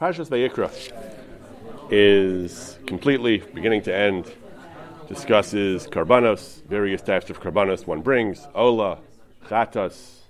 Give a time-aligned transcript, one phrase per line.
[0.00, 0.70] Parshas Vayikra
[1.90, 4.32] is completely, beginning to end,
[5.08, 8.96] discusses karbanos, various types of karbanos one brings, ola,
[9.48, 10.20] chatas,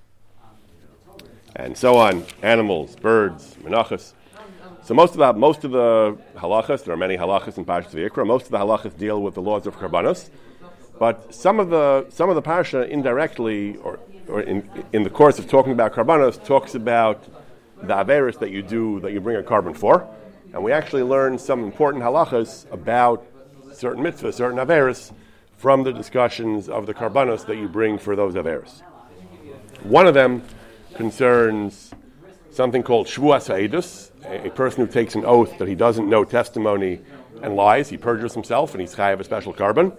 [1.54, 4.14] and so on, animals, birds, menachas.
[4.82, 8.26] So most of the most of the halachas, there are many halachas in Parshas Vayikra.
[8.26, 10.30] Most of the halachas deal with the laws of karbanos,
[10.98, 15.38] but some of the some of the parsha indirectly, or, or in, in the course
[15.38, 17.24] of talking about karbanos, talks about
[17.82, 20.08] the averis that you do that you bring a korban for,
[20.52, 23.26] and we actually learn some important halachas about
[23.72, 25.12] certain mitzvahs, certain averis,
[25.56, 28.82] from the discussions of the korbanos that you bring for those averis.
[29.82, 30.42] One of them
[30.94, 31.92] concerns
[32.50, 36.24] something called shvuas ha'edus, a, a person who takes an oath that he doesn't know
[36.24, 37.00] testimony
[37.42, 37.88] and lies.
[37.88, 39.96] He perjures himself, and he's chayav a special korban.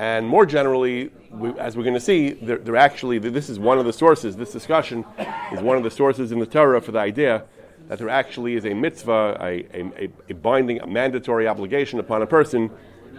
[0.00, 3.78] And more generally, we, as we're going to see, they're, they're, actually, this is one
[3.78, 5.04] of the sources, this discussion
[5.52, 7.44] is one of the sources in the Torah for the idea
[7.88, 12.26] that there actually is a mitzvah, a, a, a binding, a mandatory obligation upon a
[12.26, 12.70] person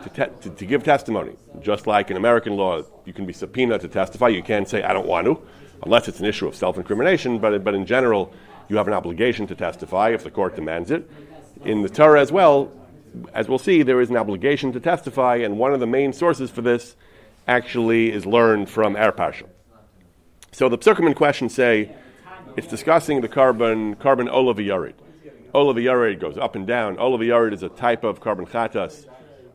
[0.01, 1.35] to, te- to, to, give testimony.
[1.61, 4.91] Just like in American law, you can be subpoenaed to testify, you can't say, I
[4.91, 5.39] don't want to,
[5.83, 8.33] unless it's an issue of self incrimination, but, but in general,
[8.69, 11.07] you have an obligation to testify if the court demands it.
[11.63, 12.71] In the Torah as well,
[13.33, 16.49] as we'll see, there is an obligation to testify, and one of the main sources
[16.49, 16.95] for this
[17.47, 19.13] actually is learned from Er.
[20.51, 21.95] So the Psukim in question say
[22.57, 24.93] it's discussing the korban korban olav yarid.
[25.53, 26.97] Olav yarid goes up and down.
[26.97, 29.07] Olav yarid is a type of korban chatas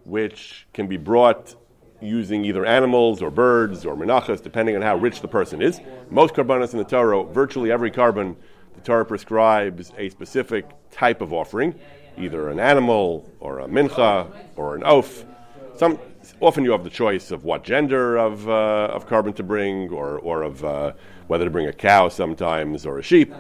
[0.05, 1.55] which can be brought
[2.01, 5.81] using either animals or birds or menachas, depending on how rich the person is.
[6.11, 8.37] Most korbanos in the Torah, virtually every korban,
[8.75, 11.75] the Torah prescribes a specific type of offering
[12.19, 15.25] either an animal or a mincha or an oaf.
[15.77, 15.99] Some,
[16.41, 20.19] often you have the choice of what gender of, uh, of korban to bring or,
[20.19, 20.93] or of uh,
[21.27, 23.35] whether to bring a cow sometimes or a sheep.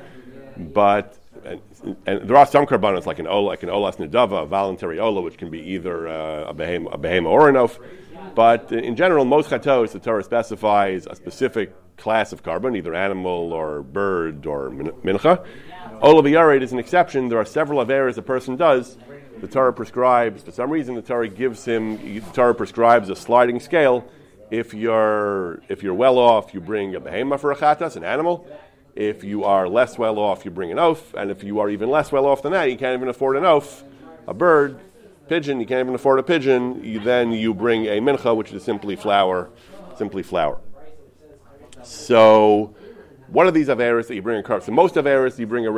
[0.56, 1.60] But and,
[2.06, 5.20] and there are some korbanos like an ola, like an olas nedava, a voluntary ola,
[5.20, 7.78] which can be either uh, a behem, a behem or an oaf.
[8.34, 13.52] But in general, most chatos, the Torah specifies a specific class of korban, either animal
[13.52, 15.44] or bird or mincha.
[16.02, 16.26] Olav
[16.62, 17.28] is an exception.
[17.28, 18.98] There are several averas a person does.
[19.40, 23.60] The Torah prescribes, for some reason, the Torah gives him, the Torah prescribes a sliding
[23.60, 24.06] scale.
[24.50, 28.46] If you're, if you're well off, you bring a behema for a chatas, an animal.
[28.94, 31.12] If you are less well off, you bring an oaf.
[31.14, 33.44] And if you are even less well off than that, you can't even afford an
[33.44, 33.82] oaf,
[34.26, 34.80] a bird,
[35.28, 38.62] pigeon, you can't even afford a pigeon, you, then you bring a mincha, which is
[38.62, 39.50] simply flour,
[39.96, 40.60] simply flour.
[41.82, 42.74] So,
[43.28, 44.62] what are these averis that you bring a korban?
[44.62, 45.70] So most averis you bring a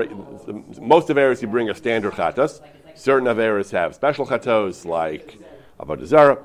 [0.81, 2.61] most averis you bring a standard chatas.
[2.95, 5.39] Certain averis have special chatos like
[5.81, 6.45] avodah.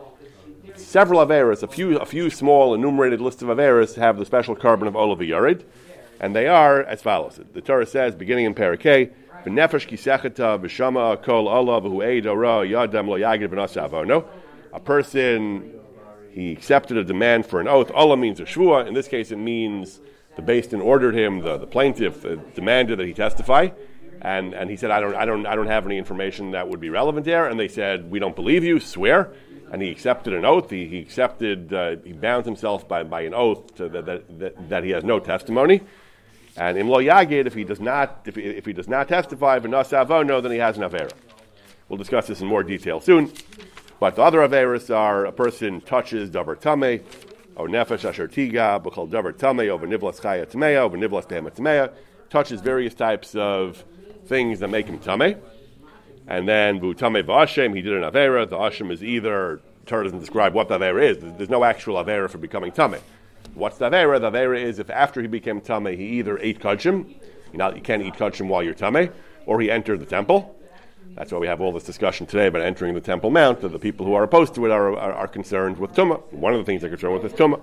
[0.76, 4.88] Several averis, a few a few small enumerated lists of averis have the special korban
[4.88, 5.64] of olav yared,
[6.20, 7.40] and they are as follows.
[7.54, 9.12] The Torah says, beginning in Parakeh,
[9.46, 14.26] "V'nefesh kisechata v'shama kol olav v'hu eid yadam lo yagid v'nasa
[14.74, 15.74] A person
[16.34, 17.90] he accepted a demand for an oath.
[17.90, 18.88] alah means a shvua.
[18.88, 20.02] In this case, it means
[20.36, 23.70] the Beis Din ordered him, the, the plaintiff uh, demanded that he testify,
[24.20, 26.80] and, and he said, I don't, I, don't, I don't have any information that would
[26.80, 27.48] be relevant there.
[27.48, 29.32] And they said, We don't believe you, swear.
[29.72, 30.70] And he accepted an oath.
[30.70, 34.92] He, he accepted, uh, he bound himself by, by an oath that, that, that he
[34.92, 35.82] has no testimony.
[36.56, 40.42] And imlo yagid, if he does not, if he, if he does not testify, no,
[40.42, 41.12] then he has an avera.
[41.90, 43.32] We'll discuss this in more detail soon.
[44.00, 47.02] But the other averas are a person touches davar tameh,
[47.56, 51.92] or nefesh asher tiga, b'chol davar tamei, over nivlas chaya tameya, over nivlas behema tameya,
[52.30, 53.84] touches various types of
[54.26, 55.38] things that make him tamei.
[56.28, 58.48] And then bu tamei v'ashem, he did an avera.
[58.50, 61.18] The ashem is either Torah doesn't describe what the avera is.
[61.38, 63.02] There's no actual avera for becoming tamei.
[63.54, 64.20] What's the avera?
[64.20, 67.10] The avera is if after he became tamei, he either ate kachim,
[67.52, 69.12] you, know, you can't eat kachim while you're tamei,
[69.46, 70.56] or he entered the temple.
[71.16, 73.62] That's why we have all this discussion today about entering the Temple Mount.
[73.62, 76.34] That the people who are opposed to it are, are, are concerned with Tumah.
[76.34, 77.62] One of the things they're concerned with is Tumah.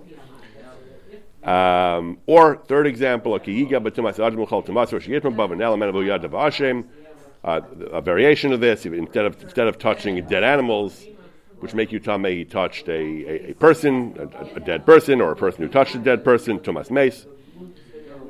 [1.43, 3.35] Um, or third example,
[7.43, 7.61] uh,
[7.93, 8.87] a variation of this.
[8.87, 11.05] Instead of instead of touching dead animals,
[11.61, 15.31] which make you tamei, he touched a, a, a person, a, a, dead person, or
[15.31, 16.59] a person who touched a dead person.
[16.59, 17.27] Tumas mace.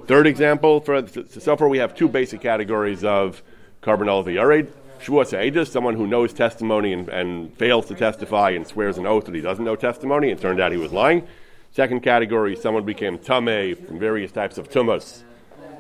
[0.07, 3.43] Third example, for so far we have two basic categories of
[3.83, 4.73] korban yared.
[5.01, 9.35] Shvuas someone who knows testimony and, and, fails to testify and swears an oath that
[9.35, 11.27] he doesn't know testimony, and turned out he was lying.
[11.73, 15.23] Second category, someone became tame from various types of tumas,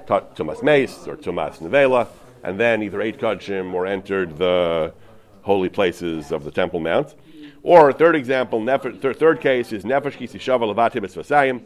[0.07, 2.07] tumas mace or tumas nevela,
[2.45, 4.95] and then either ate kachim or entered the
[5.43, 7.15] holy places of the Temple Mount.
[7.63, 11.63] Or third example, nef- third, third case is nefesh kisishava levatibes vasayim,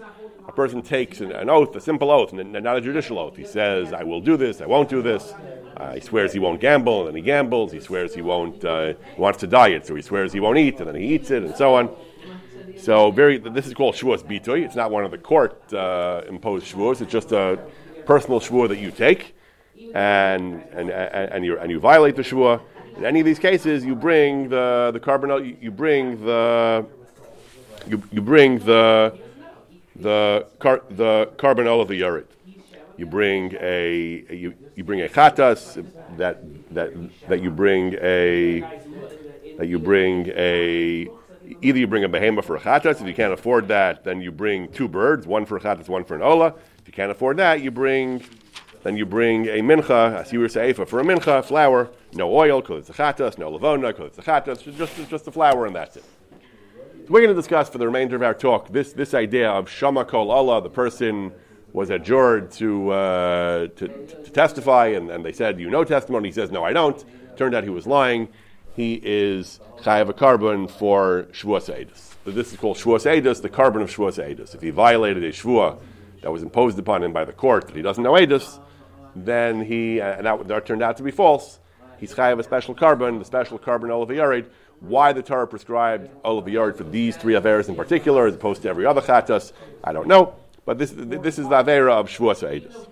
[0.46, 3.36] a person takes an, an oath, a simple oath, not a judicial oath.
[3.36, 5.32] He says, I will do this, I won't do this.
[5.76, 7.72] Uh, he swears he won't gamble, and then he gambles.
[7.72, 10.86] He swears he won't, uh, wants to diet, so he swears he won't eat, and
[10.86, 11.90] then he eats it, and so on.
[12.76, 14.64] So very, this is called Shavuos Bitoy.
[14.64, 17.00] It's not one of the court uh, imposed Shavuos.
[17.00, 17.58] It's just a
[18.06, 19.34] personal Shavuot that you take,
[19.94, 22.60] and, and, and, and, you, and you violate the Shavuot.
[22.96, 26.86] In any of these cases, you bring the, the korban, you, you bring the,
[27.88, 29.18] you, you bring the,
[29.96, 32.26] the, car, the korban of the Yurid.
[32.96, 35.84] You bring a, you, you bring a chatas
[36.16, 36.92] that that
[37.28, 38.60] that you bring a
[39.58, 41.08] that you bring a
[41.60, 43.00] either you bring a behemoth for a chatas.
[43.00, 46.04] If you can't afford that, then you bring two birds, one for a chatas, one
[46.04, 46.54] for an ola.
[46.78, 48.22] If you can't afford that, you bring
[48.84, 52.88] then you bring a mincha, a siur seifa for a mincha, flour, no oil because
[52.88, 56.04] it's chatas, no lavona because it's chatas, just just the flour and that's it.
[57.06, 59.68] So we're going to discuss for the remainder of our talk this this idea of
[59.68, 61.32] shama kol alah, the person
[61.74, 66.28] was adjured to, uh, to, to, testify, and, and they said, You know testimony.
[66.28, 67.04] He says, No, I don't.
[67.36, 68.28] Turned out he was lying.
[68.76, 72.14] He is chayav a korban for Shavuos Eidos.
[72.24, 74.54] So this is called Shavuos Eidos, the korban of Shavuos Eidos.
[74.54, 75.78] If he violated a Shavuah
[76.22, 78.60] that was imposed upon him by the court that he doesn't know Eidos,
[79.14, 81.58] then he, uh, and that, that, turned out to be false,
[81.98, 84.46] he's chayav a special korban, the special korban olav.
[84.80, 88.86] Why the Torah prescribed olav for these three averas in particular, as opposed to every
[88.86, 89.52] other chatas,
[89.82, 90.34] I don't know.
[90.64, 92.88] But this, this is the Avera of Shavuos Eidos.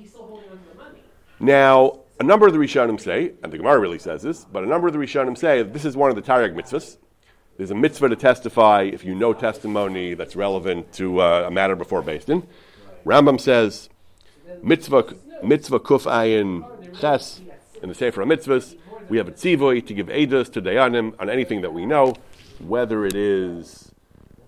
[1.41, 4.67] Now, a number of the Rishonim say, and the Gemara really says this, but a
[4.67, 6.99] number of the Rishonim say this is one of the Taryag mitzvahs.
[7.57, 11.77] There's a mitzvah to testify if you know testimony that's relevant to uh, a matter
[11.77, 12.47] before Din.
[13.05, 13.89] Rambam says,
[14.63, 16.65] mitzvah, mitzvah kuf ayin
[17.01, 17.41] ches,
[17.83, 18.77] in the Sefer Mitzvahs,
[19.09, 22.15] we have a tzivoy to give edus to dayanim on anything that we know,
[22.61, 23.93] whether it is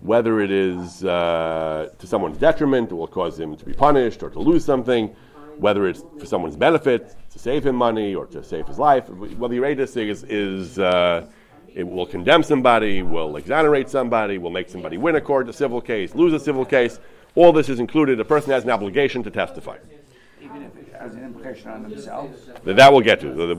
[0.00, 4.28] whether it is uh, to someone's detriment, it will cause him to be punished or
[4.28, 5.08] to lose something,
[5.56, 9.54] whether it's for someone's benefit, to save him money or to save his life, whether
[9.54, 11.26] your is, is uh,
[11.74, 15.80] it will condemn somebody, will exonerate somebody, will make somebody win a court, a civil
[15.80, 17.00] case, lose a civil case,
[17.34, 18.20] all this is included.
[18.20, 19.78] A person has an obligation to testify.
[21.04, 22.30] Has an implication on himself?
[22.64, 23.54] That will get to.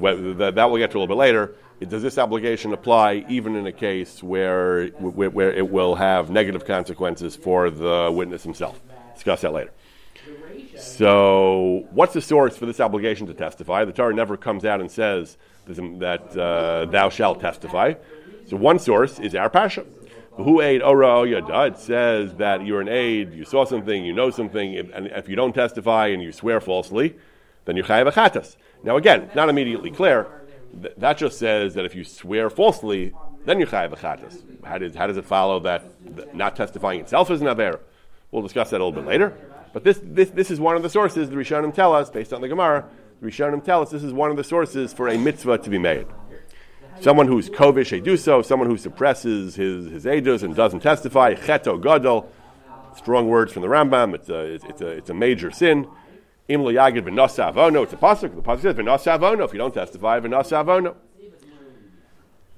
[0.52, 3.72] That will get to a little bit later does this obligation apply even in a
[3.72, 8.80] case where, where, it will have negative consequences for the witness himself?
[9.14, 9.72] Discuss that later.
[10.78, 13.86] So, what's the source for this obligation to testify?
[13.86, 15.38] The Torah never comes out and says
[15.68, 17.94] that uh, thou shalt testify.
[18.48, 19.86] So, one source is our pasha.
[20.34, 21.68] Who aid ora yada?
[21.68, 25.38] It says that you're an aid, you saw something, you know something, and if you
[25.38, 27.16] don't testify and you swear falsely,
[27.66, 28.56] then you're chayav achatas.
[28.84, 30.28] Now, again, not immediately clear
[30.82, 33.14] th- that just says that if you swear falsely,
[33.46, 34.42] then you're chayav chatas.
[34.64, 37.80] How does, how does it follow that not testifying itself is an aver?
[38.32, 39.34] We'll discuss that a little bit later.
[39.74, 42.42] But this, this, this is one of the sources the Rishonim tell us, based on
[42.42, 42.86] the Gemara,
[43.22, 45.78] the Rishonim tell us this is one of the sources for a mitzvah to be
[45.78, 46.08] made.
[47.02, 51.82] Someone who's kovish do so, someone who suppresses his, his edus and doesn't testify, cheto
[51.82, 52.32] gadol,
[52.96, 55.88] strong words from the Rambam, it's a, it's a, it's a major sin.
[56.48, 57.84] Im lo yagid avono.
[57.84, 58.36] It's a pasuk.
[58.36, 59.46] The pasuk says v'nasa avono.
[59.46, 60.96] If you don't testify, v'nasa avono.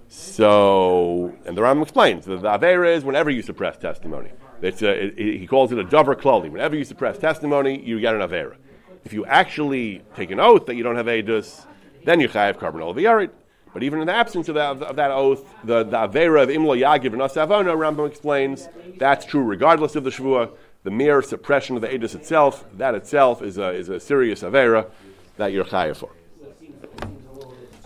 [0.10, 4.32] So, and the Rambam explains that the avera is whenever you suppress testimony.
[4.62, 6.50] A, it, it, he calls it a dover klali.
[6.50, 8.56] Whenever you suppress testimony, you get an avera.
[9.04, 11.66] If you actually take an oath that you don't have edus,
[12.06, 13.32] then you chayav korban yarid.
[13.74, 16.78] But even in the absence of that, of that oath, the, the avera of imlo
[16.78, 20.52] yagiv and asavono, Rambam explains that's true regardless of the shvuah
[20.88, 24.90] the mere suppression of the edus itself, that itself is a, is a serious avera
[25.36, 26.12] that you're chayav for.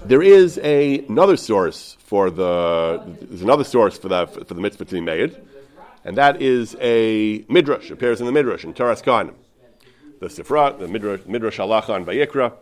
[0.06, 4.86] There is a, another source for the there's another source for the for the mitzvah
[4.86, 5.36] to be made,
[6.06, 7.90] and that is a midrash.
[7.90, 9.34] appears in the midrash in Toras Kohanim.
[10.20, 12.54] The Sifra, the midrash, midrash halacha and Vayikra.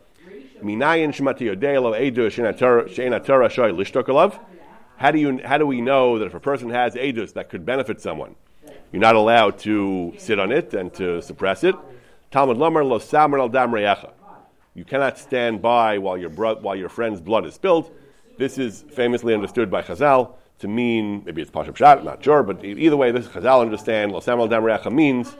[4.99, 7.65] How do you how do we know that if a person has edus that could
[7.65, 8.35] benefit someone?
[8.91, 11.75] You're not allowed to sit on it and to suppress it.
[12.31, 13.75] Talmud Lamar lo samer al dam
[14.73, 17.91] You cannot stand by while your, bro- while your friend's blood is spilled.
[18.37, 22.43] This is famously understood by Chazal to mean, maybe it's Pashup Shat, I'm not sure,
[22.43, 25.35] but either way, this Chazal understand, lo samer al dam means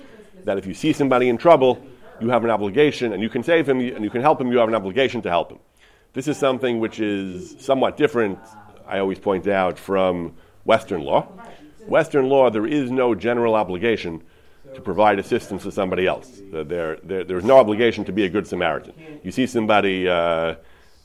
[0.45, 1.85] that if you see somebody in trouble,
[2.21, 4.57] you have an obligation, and you can save him, and you can help him, you
[4.57, 5.59] have an obligation to help him.
[6.13, 8.39] This is something which is somewhat different,
[8.87, 11.27] I always point out, from Western law.
[11.89, 14.21] Western law, there is no general obligation
[14.75, 16.41] to provide assistance to somebody else.
[16.51, 18.93] There, there, there's no obligation to be a good Samaritan.
[19.23, 20.55] You see somebody uh,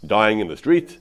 [0.06, 0.98] dying in the street,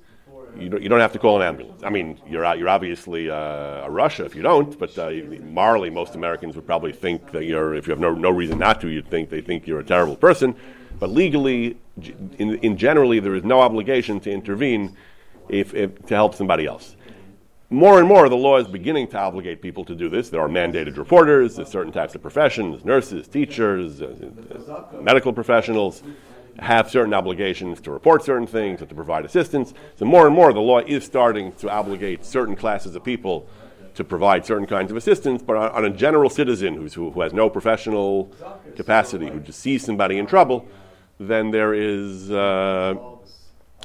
[0.57, 1.81] you don't, you don't have to call an ambulance.
[1.83, 5.11] I mean, you're you're obviously uh, a rasha if you don't, but uh,
[5.41, 7.73] morally, most Americans would probably think that you're.
[7.73, 10.15] If you have no, no reason not to, you'd think they think you're a terrible
[10.15, 10.55] person.
[10.99, 11.77] But legally,
[12.37, 14.95] in, in generally, there is no obligation to intervene
[15.49, 16.95] if, if to help somebody else
[17.73, 20.29] more and more, the law is beginning to obligate people to do this.
[20.29, 24.13] There are mandated reporters, there's certain types of professions, nurses, teachers, uh,
[24.69, 26.03] uh, medical professionals
[26.59, 29.73] have certain obligations to report certain things and to provide assistance.
[29.95, 33.47] So more and more, the law is starting to obligate certain classes of people
[33.95, 37.33] to provide certain kinds of assistance, but on, on a general citizen who, who has
[37.33, 38.31] no professional
[38.75, 40.67] capacity, who just sees somebody in trouble,
[41.19, 42.93] then there is, uh,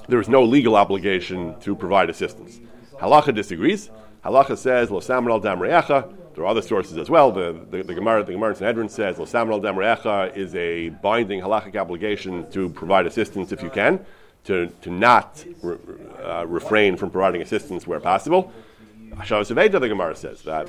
[0.08, 2.60] there is no legal obligation to provide assistance.
[3.00, 3.90] Halacha disagrees.
[4.24, 6.14] Halacha says, Lo al dam re'echa.
[6.34, 7.32] There are other sources as well.
[7.32, 10.54] The, the, the Gemara, the Gemara in Sanhedrin says, Lo samer al dam re'echa is
[10.54, 14.04] a binding halachic obligation to provide assistance if you can,
[14.44, 15.76] to, to not re,
[16.22, 18.52] uh, refrain from providing assistance where possible.
[19.10, 20.68] Hashavas Aveda, the Gemara says, that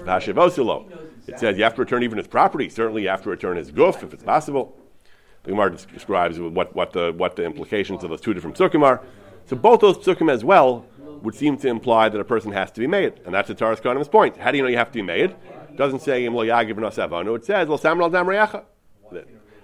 [1.27, 2.69] It says you have to return even his property.
[2.69, 4.75] Certainly you have to return his goof if it's possible.
[5.43, 9.01] The Gemara describes what, what, the, what the implications of those two different psukim are.
[9.45, 10.86] So both those psukim as well
[11.23, 13.81] would seem to imply that a person has to be made, and that's the Toras
[13.81, 14.38] Kohanim's point.
[14.38, 15.31] How do you know you have to be made?
[15.69, 17.69] It doesn't say It says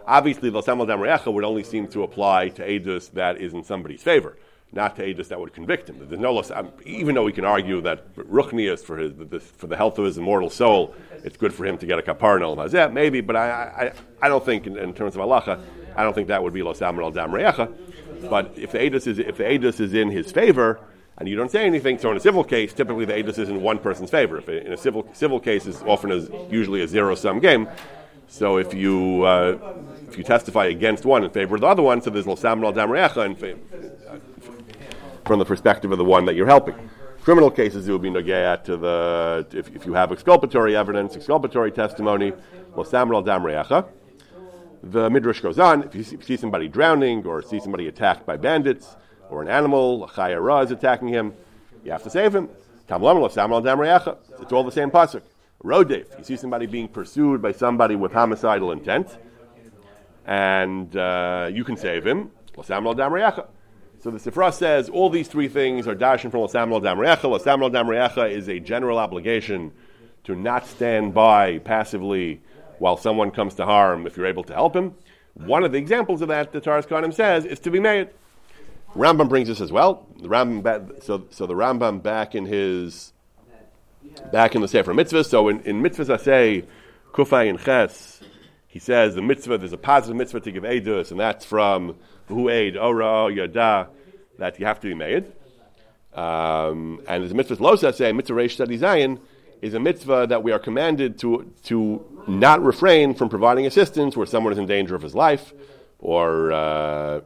[0.08, 4.04] Obviously, lo samral dam would only seem to apply to edus that is in somebody's
[4.04, 4.38] favor,
[4.72, 5.98] not to edus that would convict him.
[6.08, 6.44] There's no
[6.86, 9.14] even though we can argue that ruchnius for his
[9.58, 10.94] for the health of his immortal soul,
[11.24, 13.50] it's good for him to get a kapar hazeh, maybe, but I,
[14.22, 15.60] I, I don't think in, in, terms of halacha,
[15.96, 17.32] I don't think that would be lo samral dam
[18.30, 20.80] But if the edus is if the edus is in his favor
[21.18, 21.98] and you don't say anything.
[21.98, 24.38] So in a civil case, typically the edus is in one person's favor.
[24.38, 27.68] If in a civil civil case, is often a, usually a zero sum game.
[28.28, 29.58] So if you uh,
[30.08, 32.74] if you testify against one in favor of the other one, so there's l'sam al
[32.74, 33.58] damreacha
[35.26, 36.76] from the perspective of the one that you're helping.
[37.24, 41.72] Criminal cases, it would be nogea to the if, if you have exculpatory evidence, exculpatory
[41.72, 42.34] testimony,
[42.76, 43.88] l'sam al damreacha.
[44.84, 45.90] The midrash goes on.
[45.94, 48.96] You if you see somebody drowning or see somebody attacked by bandits
[49.30, 51.34] or an animal, a chayara is attacking him,
[51.84, 52.50] you have to save him.
[52.88, 55.22] It's all the same pasuk.
[55.64, 59.18] Rodef, you see somebody being pursued by somebody with homicidal intent,
[60.26, 62.32] and uh, you can save him.
[62.56, 67.24] So the Sifra says all these three things are dashing from Lasamel Damrecha.
[67.24, 69.72] Lasamel Damrecha is a general obligation
[70.26, 72.42] to not stand by passively
[72.78, 74.94] while someone comes to harm if you're able to help him.
[75.34, 78.10] One of the examples of that, the Toras Kohanim says, is to be made.
[78.96, 80.08] Rambam brings this as well.
[80.22, 83.14] The Rambam, so, so the Rambam back in his,
[84.32, 85.24] back in the Sefer Mitzvah.
[85.24, 86.64] So in, in Mitzvahs say
[87.12, 88.22] Kufay and Ches,
[88.68, 91.96] he says the mitzvah, there's a positive mitzvah to give Eidus, and that's from
[92.28, 93.88] Hu Eid, Ora, Yada,
[94.38, 95.32] that you have to be made.
[96.14, 99.22] Um, and there's a mitzvah Losa say, Mitzvah Reish Zion,
[99.62, 104.26] is a mitzvah that we are commanded to, to not refrain from providing assistance where
[104.26, 105.54] someone is in danger of his life
[106.00, 107.22] or uh,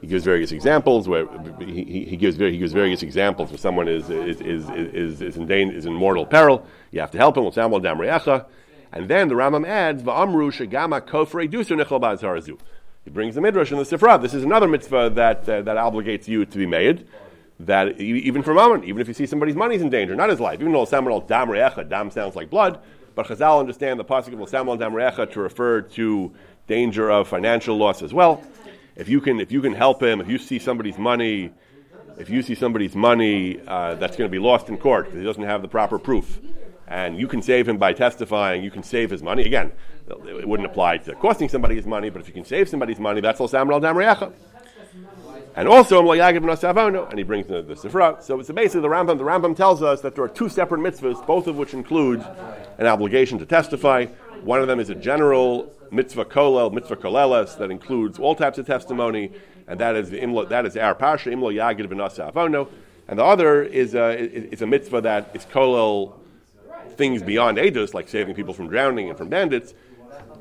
[0.00, 1.26] he gives various examples where
[1.58, 5.46] he, he, gives he gives various examples where someone is is is is, is in
[5.46, 6.66] danger, is in mortal peril.
[6.90, 7.44] You have to help him.
[8.92, 12.58] And then the Rambam adds va'amru shegama kofrei dusu nichal
[13.04, 14.20] He brings the midrash in the Sifra.
[14.20, 17.06] This is another mitzvah that uh, that obligates you to be made.
[17.58, 20.28] That even for a moment, even if you see somebody's money is in danger, not
[20.28, 21.50] his life, even though Samuel dam
[21.88, 22.80] dam sounds like blood,
[23.14, 26.32] but Chazal understand the pasuk of Samuel dam to refer to
[26.66, 28.44] danger of financial loss as well
[28.96, 31.52] if you can if you can help him, if you see somebody's money,
[32.18, 35.24] if you see somebody's money uh, that's going to be lost in court because he
[35.24, 36.40] doesn't have the proper proof,
[36.88, 39.44] and you can save him by testifying, you can save his money.
[39.44, 39.72] Again,
[40.08, 43.20] it wouldn't apply to costing somebody his money, but if you can save somebody's money,
[43.20, 44.32] that's all Samuel Damriacha.
[45.56, 48.22] And also, and he brings the, the Sifra.
[48.22, 51.26] So, it's basically, the Rambam, the Rambam tells us that there are two separate mitzvahs,
[51.26, 52.22] both of which include
[52.76, 54.04] an obligation to testify.
[54.42, 58.66] One of them is a general mitzvah kolel, mitzvah koleles, that includes all types of
[58.66, 59.32] testimony,
[59.66, 62.68] and that is the imlo, that is our pasha imlo yagid v'nasa avono,
[63.08, 66.14] and the other is a, is a mitzvah that is kolel
[66.96, 69.74] things beyond edus, like saving people from drowning and from bandits,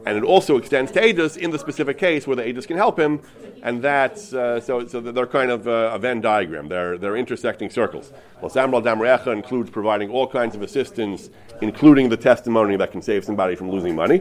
[0.06, 3.00] and it also extends to edus in the specific case where the edus can help
[3.00, 3.22] him,
[3.64, 4.86] and that's uh, so.
[4.88, 6.68] So they're kind of uh, a Venn diagram.
[6.68, 8.14] They're they're intersecting circles.
[8.42, 11.30] Well, Samral Damrecha includes providing all kinds of assistance,
[11.62, 14.20] including the testimony that can save somebody from losing money.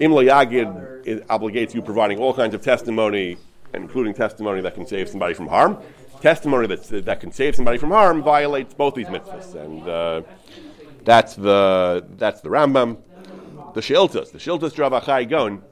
[0.00, 3.38] Imla Yagid obligates you providing all kinds of testimony,
[3.72, 5.78] including testimony that can save somebody from harm.
[6.20, 10.22] Testimony that, that can save somebody from harm violates both these mitzvahs, and uh,
[11.04, 12.98] that's the that's the Rambam.
[13.76, 15.62] The Shiltas, the Shiltas Dravachai Gon.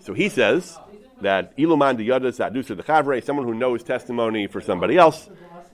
[0.00, 0.78] So he says
[1.20, 5.28] that Iluman de Yadas Adusa the Chavre, someone who knows testimony for somebody else,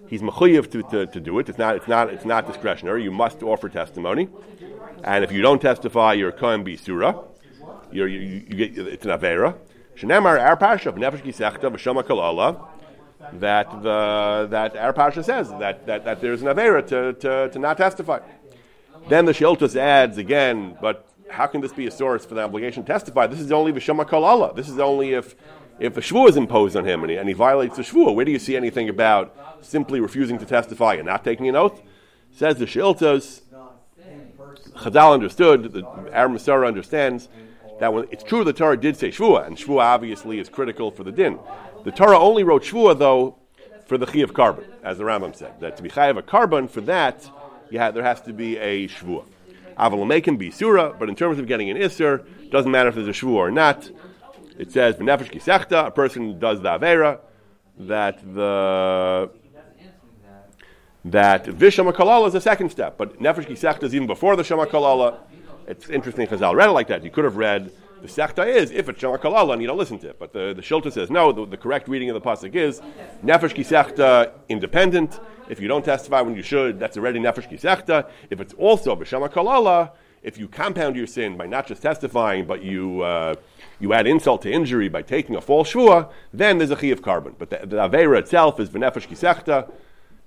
[0.09, 1.49] he's mechuyev to, to, to do it.
[1.49, 3.05] It's not, it's, not, it's not discretionary.
[3.05, 4.29] You must offer testimony.
[5.05, 7.25] And if you don't testify, you're kohen bisura.
[7.93, 9.57] You're, you, you, get, it's an avera.
[9.97, 12.67] Shenemar our parsha of nefesh gisechta v'shama kalala
[13.35, 17.59] that the that our parsha says that, that, that there's an avera to, to, to
[17.61, 18.19] not testify.
[19.09, 22.83] Then the Shiltus adds again, but how can this be a source for the obligation
[22.85, 23.27] to testify?
[23.27, 24.55] This is only kalala.
[24.55, 25.35] This is only if
[25.79, 28.15] if a shvua is imposed on him and he, and he violates the shvua.
[28.15, 31.83] Where do you see anything about simply refusing to testify and not taking an oath?
[32.31, 33.43] Says the Shiltos.
[34.77, 37.29] Chazal understood, the Aram Masara understands
[37.81, 41.05] that when it's true the Torah did say shvua, and shvua obviously is critical for
[41.05, 41.39] the din.
[41.85, 43.37] The Torah only wrote shvua though
[43.87, 45.61] for the of korban, as the Rambam said.
[45.61, 47.29] That to be chayav a korban for that,
[47.71, 49.25] yeah, there has to be a shvua.
[49.79, 52.95] Aval make him be surah, but in terms of getting an isser, doesn't matter if
[52.95, 53.91] there's a shvua or not.
[54.59, 57.19] It says v'nefesh kisechta, a person does the avera,
[57.79, 59.31] that the
[61.07, 64.67] that vishama kalala is the second step, but nefesh kisechta is even before the shama
[64.67, 65.19] kalala.
[65.67, 67.05] It's interesting Chazal read it like that.
[67.05, 67.73] You could have read
[68.05, 70.53] the sechta is if it's shama kalala and you don't listen to it, but the
[70.53, 71.33] the shilta says no.
[71.33, 72.83] The, the, correct reading of the pasuk is
[73.25, 75.19] nefesh kisechta independent.
[75.49, 78.11] If you don't testify when you should, that's already nefesh kisechta.
[78.29, 79.93] If it's also b'shama kalala,
[80.23, 83.37] if you compound your sin by not just testifying, but you uh,
[83.81, 87.01] you add insult to injury by taking a false shua, then there's a chi of
[87.01, 87.33] korban.
[87.39, 89.73] But the, the avera itself is v'nefesh kisechta.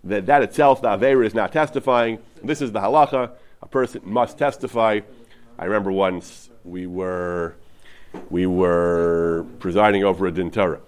[0.04, 2.18] That, that itself, the avera is not testifying.
[2.44, 3.34] This is the halacha.
[3.62, 5.02] A person must testify.
[5.60, 7.56] I remember once we were
[8.30, 10.82] we were presiding over a din Torah.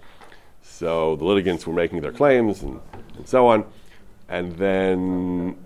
[0.62, 2.80] So the litigants were making their claims and,
[3.16, 3.64] and so on.
[4.28, 5.56] And then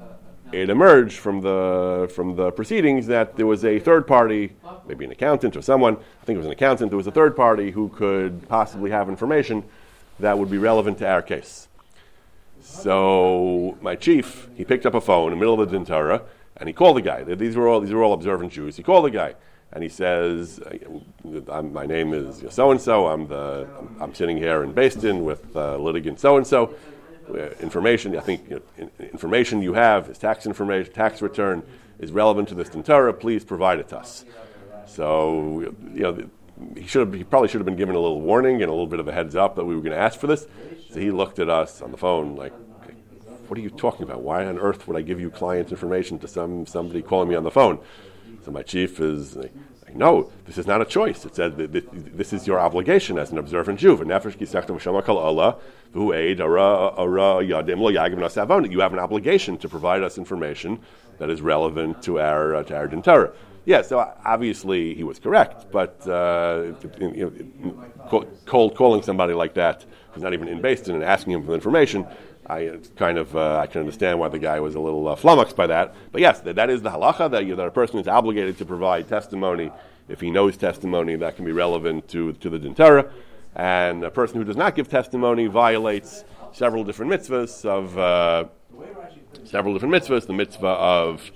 [0.53, 4.55] it emerged from the from the proceedings that there was a third party,
[4.87, 7.37] maybe an accountant or someone, I think it was an accountant, there was a third
[7.37, 9.65] party who could possibly have information
[10.21, 11.69] that would be relevant to our case.
[12.61, 16.23] So my chief, he picked up a phone in the middle of the Dintara
[16.57, 17.23] and he called the guy.
[17.25, 18.77] These were all these were all observant Jews.
[18.77, 19.35] He called the guy
[19.75, 20.61] and he says,
[21.25, 23.09] "My name is so and so.
[23.09, 23.69] I'm the
[24.01, 26.75] I'm, sitting here in Boston with uh, litigant so and so."
[27.61, 31.63] information, I think you know, information you have, is tax information, tax return,
[31.99, 34.27] is relevant to this Tintara, please provide it to us.
[34.87, 36.31] So, you know,
[36.77, 39.01] he should he probably should have been given a little warning and a little bit
[39.01, 40.47] of a heads up that we were going to ask for this.
[40.91, 42.53] So he looked at us on the phone like,
[43.49, 44.23] what are you talking about?
[44.23, 47.45] Why on earth would I give you client information to some somebody calling me on
[47.45, 47.79] the phone?
[48.45, 49.53] So my chief is like,
[49.95, 51.25] no, this is not a choice.
[51.25, 53.93] It said this is your obligation as an observant Jew.
[53.93, 53.99] You
[58.81, 60.81] have an obligation to provide us information
[61.19, 63.33] that is relevant to our uh, to our dintara.
[63.67, 67.51] Yeah, so obviously he was correct, but uh, you
[68.11, 71.55] know, cold calling somebody like that who's not even in Boston and asking him for
[71.55, 72.07] information
[72.47, 75.57] I kind of uh, I can understand why the guy was a little uh, flummoxed
[75.57, 75.95] by that.
[76.13, 78.67] But yes, that, that is the halacha that, you, that a person is obligated to
[78.67, 79.73] provide testimony
[80.09, 83.11] if he knows testimony that can be relevant to to the dintera,
[83.55, 88.45] and a person who does not give testimony violates several different mitzvahs of uh,
[89.45, 90.27] several different mitzvahs.
[90.27, 91.31] The mitzvah of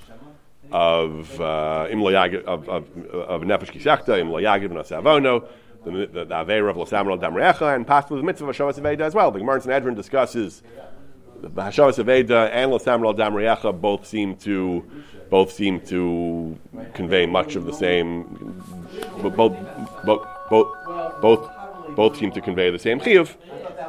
[0.71, 5.49] of uh, im of of nefesh kisachta im loyagiv nasavono.
[5.85, 9.31] The, the, the Avera of Losamra Damrecha, and possibly the mitzvah of Shavas as well.
[9.31, 10.61] The Gemara in Sanhedrin discusses
[11.41, 14.85] The hashavas Aveda and Lasamral Damriacha both seem to
[15.31, 16.59] both seem to
[16.95, 18.25] convey much of the same.
[19.23, 19.57] Both
[20.05, 21.51] both both both
[21.95, 23.37] both seem to convey the same chiyuv.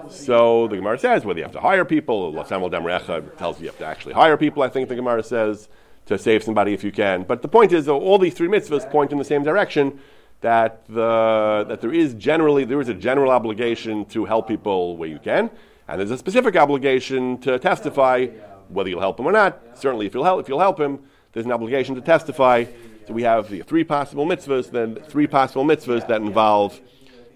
[0.09, 3.69] So the Gemara says whether you have to hire people, Lasamral Damriacha tells you you
[3.69, 4.62] have to actually hire people.
[4.62, 5.69] I think the Gemara says
[6.05, 7.23] to save somebody if you can.
[7.23, 9.99] But the point is, all these three mitzvahs point in the same direction.
[10.41, 15.09] That the that there is generally there is a general obligation to help people where
[15.09, 15.49] you can,
[15.89, 18.28] and there's a specific obligation to testify
[18.67, 19.60] whether you'll help him or not.
[19.73, 20.99] Certainly, if you'll help, if you'll help him,
[21.34, 22.65] there's an obligation to testify.
[23.08, 26.80] So we have the three possible mitzvahs, then three possible mitzvahs that involve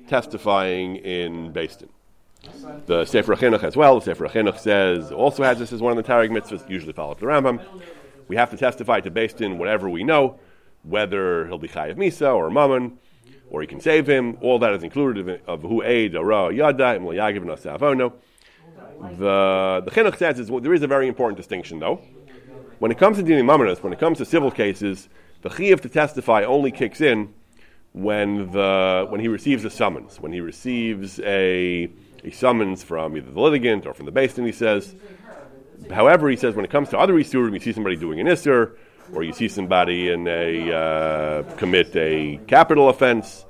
[0.07, 1.89] testifying in Din.
[2.85, 3.99] The Sefer Chinuch as well.
[3.99, 6.69] The Sefer Chinuch says also has this as one of the Taryag mitzvahs.
[6.69, 7.59] Usually follows the Rambam.
[8.27, 10.39] We have to testify to Din whatever we know,
[10.83, 12.99] whether he'll be chayav misa or mammon,
[13.49, 14.37] or he can save him.
[14.41, 18.13] All that is included of who aid, ara, yada, im yagiv nasavono.
[19.11, 22.01] The the chinuch says is, well, there is a very important distinction though.
[22.79, 25.09] When it comes to dealing mamanas, when it comes to civil cases,
[25.41, 27.33] the chiyuv to testify only kicks in
[27.91, 31.89] when the when he receives a summons, when he receives a
[32.23, 34.95] a summons from either the litigant or from the basin, he says.
[35.91, 38.77] However, he says when it comes to other isurim, you see somebody doing an isur,
[39.13, 43.45] or you see somebody in a uh, commit a capital offense,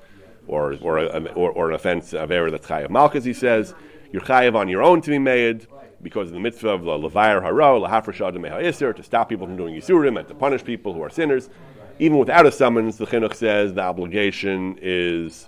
[0.48, 3.76] or or, a, or, or an offense of error that's chayav malchus, he says
[4.14, 5.68] you're chayiv on your own to be made.
[6.02, 10.20] because of the mitzvah of levayir haro, lahafrashad meha'iser, to stop people from doing yisurim
[10.20, 11.50] and to punish people who are sinners.
[11.98, 15.48] Even without a summons, the chinuch says the obligation is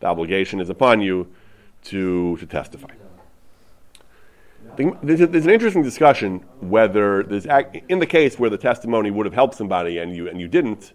[0.00, 1.26] the obligation is upon you
[1.84, 2.90] to, to testify.
[4.76, 7.46] There's, there's an interesting discussion whether there's
[7.88, 10.92] in the case where the testimony would have helped somebody and you and you didn't,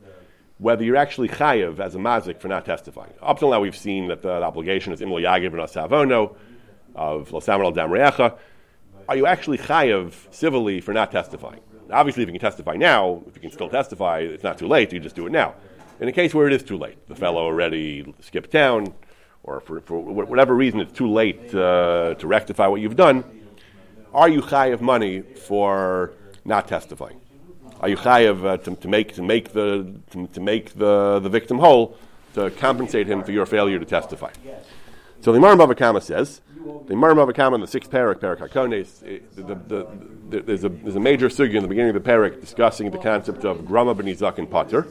[0.59, 3.11] whether you're actually chayiv as a mazik for not testifying.
[3.21, 6.35] Up till now, we've seen that the, the obligation is imlo yagiv and asavono
[6.95, 8.37] of losamer al damreacha.
[9.07, 11.61] Are you actually chayiv civilly for not testifying?
[11.91, 14.93] Obviously, if you can testify now, if you can still testify, it's not too late.
[14.93, 15.55] You just do it now.
[15.99, 18.93] In a case where it is too late, the fellow already skipped town,
[19.43, 23.23] or for, for whatever reason it's too late uh, to rectify what you've done,
[24.13, 26.13] are you chayiv money for
[26.45, 27.19] not testifying?
[27.81, 31.29] Are you chayiv uh, to, to, make to make the to, to, make the, the
[31.29, 31.97] victim whole
[32.33, 34.31] to compensate him for your failure to testify?
[35.21, 38.99] So the Gemara Bava says the Gemara Bava in the sixth parak, parak Hakones,
[39.35, 39.87] the, the,
[40.29, 42.97] the, there's a there's a major sugi in the beginning of the parak discussing the
[42.97, 44.87] concept of grama b'nizak and pater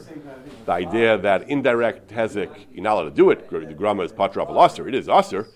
[0.65, 3.49] the idea that indirect hezek, you're not allowed to do it.
[3.49, 4.87] The grama is patra of aser.
[4.87, 5.47] It is aser.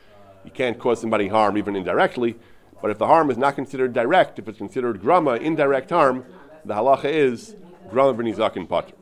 [0.44, 2.36] You can't cause somebody harm even indirectly.
[2.82, 6.26] But if the harm is not considered direct, if it's considered grama, indirect harm,
[6.66, 7.56] the halacha is
[7.90, 8.94] grama b'nizak and patra.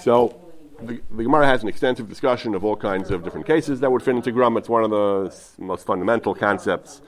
[0.00, 0.40] So
[0.80, 4.02] the, the, Gemara has an extensive discussion of all kinds of different cases that would
[4.02, 4.58] fit into grama.
[4.58, 7.00] It's one of the most fundamental concepts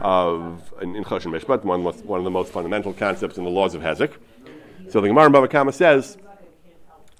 [0.00, 3.74] of in, in Choshen Mishpat, one, one of the most fundamental concepts in the laws
[3.74, 4.12] of Hezek.
[4.90, 6.18] So the Gemara in Bava Kama says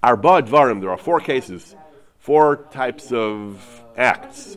[0.03, 1.77] Arba Dvarim, there are four cases,
[2.19, 4.57] four types of acts.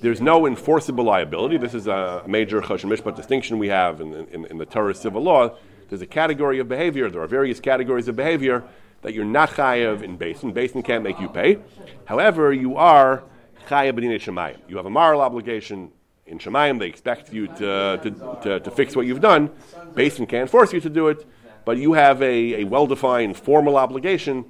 [0.00, 1.56] There's no enforceable liability.
[1.58, 5.22] This is a major Choshen Mishpat distinction we have in, in, in, the Torah civil
[5.22, 5.56] law.
[5.88, 7.10] There's a category of behavior.
[7.10, 8.64] There are various categories of behavior
[9.02, 10.52] that you're not chayav in basin.
[10.52, 11.58] Basin can't make you pay.
[12.06, 13.22] However, you are
[13.68, 14.58] chayav b'dinei shemayim.
[14.68, 15.92] You have a moral obligation
[16.26, 16.78] in shemayim.
[16.78, 19.50] They expect you to, to, to, to fix what you've done.
[19.94, 21.26] Basin can't force you to do it
[21.66, 24.46] but you have a, a well defined formal obligation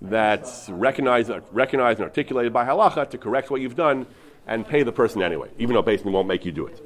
[0.00, 4.06] that's recognized, recognized and articulated by halacha to correct what you've done
[4.46, 6.80] and pay the person anyway, even though basically won't make you do it.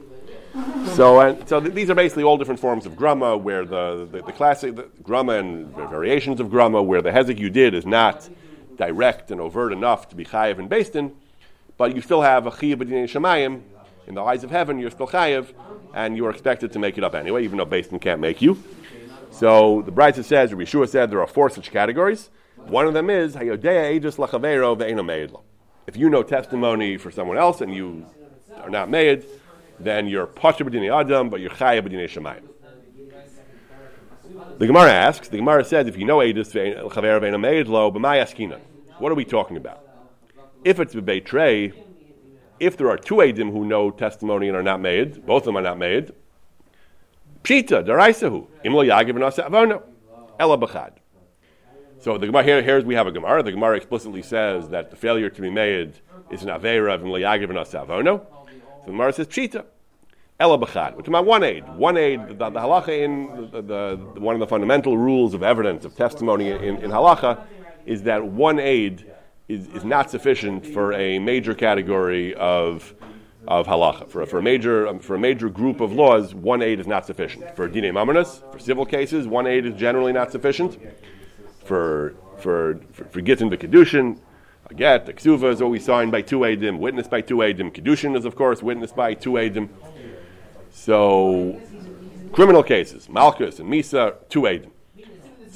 [0.94, 4.22] So, and, so th- these are basically all different forms of grama, where the, the,
[4.22, 8.28] the classic the grama and variations of grama, where the hezek you did is not
[8.76, 11.12] direct and overt enough to be chayiv and based in,
[11.76, 13.62] but you still have a chayiv b'dinei shemayim,
[14.06, 15.52] in the eyes of heaven, you're still chayiv,
[15.94, 18.62] and you are expected to make it up anyway, even though based can't make you.
[19.30, 22.30] So the Brisa says, Rabbi Yeshua said, there are four such categories.
[22.56, 25.42] One of them is Ve'eno
[25.86, 28.06] If you know testimony for someone else and you
[28.62, 29.26] are not made,
[29.78, 32.42] then you're Pasha B'dinei Adam, but you're Chaya B'dinei Shemayim.
[34.58, 38.60] The Gemara asks, the Gemara says, if you know Aegis Lachavero Ve'eno Meidlo, B'may Askina.
[38.98, 39.82] What are we talking about?
[40.64, 40.94] If it's
[41.26, 41.72] Trey,
[42.58, 45.58] if there are two Adim who know testimony and are not made, both of them
[45.58, 46.12] are not made,
[47.44, 49.82] Pshita, Daraisahu, Imlo Yagiv and Avono,
[50.40, 50.92] Ela Bechad.
[52.00, 53.42] So the Gemara here, here we have a Gemara.
[53.42, 55.94] The Gemara explicitly says that the failure to be made
[56.30, 58.26] is an Avera of Imlo Yagiv and Avono.
[58.86, 59.64] So Gemara says Pshita.
[60.38, 60.92] Ela Bechad.
[60.92, 61.66] We're talking about one aid.
[61.76, 65.84] One aid, the, the halacha in the, the, one of the fundamental rules of evidence,
[65.84, 67.42] of testimony in, in halacha,
[67.84, 69.10] is that one aid
[69.48, 72.94] is, is not sufficient for a major category of
[73.48, 74.08] of halacha.
[74.08, 77.06] For, for, a major, um, for a major group of laws, one aid is not
[77.06, 77.54] sufficient.
[77.54, 80.78] For dine mamanas, for civil cases, one aid is generally not sufficient.
[81.64, 84.18] For for for, for gittin kedushin,
[84.68, 87.72] a get, a ksuva is always signed by two aidim, witnessed by two aidim.
[87.72, 89.68] Kedushin is of course witnessed by two aidim.
[90.70, 91.60] So
[92.32, 94.70] criminal cases, malchus and misa, two aidim.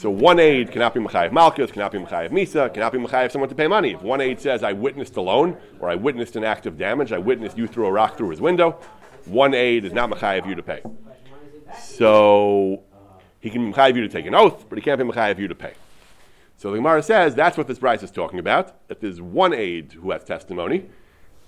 [0.00, 3.50] So one aid cannot be Mechayev Malchus, cannot be Mechayev Misa, cannot be Mechayev someone
[3.50, 3.92] to pay money.
[3.92, 7.12] If one aid says, I witnessed a loan, or I witnessed an act of damage,
[7.12, 8.80] I witnessed you threw a rock through his window,
[9.26, 10.80] one aid is not Mechayev you to pay.
[11.82, 12.82] So
[13.40, 15.48] he can be Mechayev you to take an oath, but he can't be Mechayev you
[15.48, 15.74] to pay.
[16.60, 19.94] So the Gemara says that's what this Braisa is talking about, that there's one aid
[19.94, 20.84] who has testimony.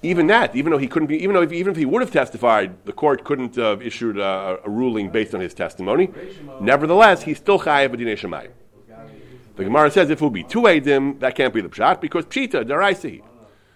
[0.02, 2.10] Even that, even though he couldn't be, even though if, even if he would have
[2.10, 6.08] testified, the court couldn't have issued a, a ruling based on his testimony.
[6.62, 8.52] Nevertheless, he's still chayav b'dinei shemayim.
[9.56, 12.24] The Gemara says if it would be two edim, that can't be the pshat because
[12.24, 13.20] pshita daraisehi.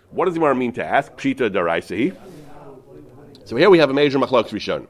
[0.08, 2.16] What does the Gemara mean to ask pshita daraisehi?
[3.44, 4.86] So here we have a major machlok rishon.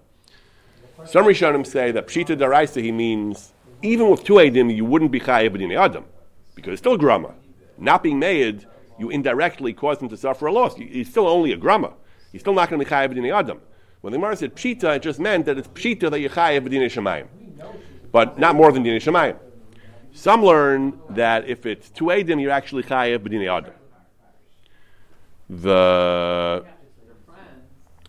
[1.07, 5.51] Some rishonim say that pshita daraisehi means even with two edim you wouldn't be chayav
[5.51, 6.05] b'dinei adam
[6.57, 7.35] because it's still a grama.
[7.79, 8.67] Not being made
[8.99, 10.75] you indirectly cause him to suffer a loss.
[10.75, 11.93] He's still only a grama.
[12.33, 13.61] He's still not going to be chayav b'dinei adam.
[14.01, 16.87] When the Gemara said pshita, it just meant that it's pshita that you chayav b'dinei
[16.87, 17.29] shemayim,
[18.11, 19.39] but not more than dinei shemayim.
[20.13, 23.75] Some learn that if it's two edim, you're actually chayav b'dinei adam.
[25.49, 26.65] The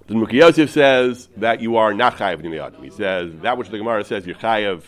[0.07, 2.81] The Muki Yosef says that you are not chayav b'dinei adam.
[2.81, 4.83] He says that which the Gemara says you're chayav,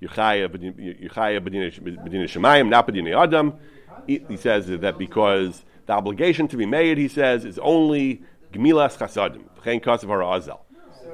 [0.00, 3.54] you're chayav b'dinei shemayim, not adam.
[4.06, 9.44] He, says that because the obligation to be made, he says, is only gemilas chasadim,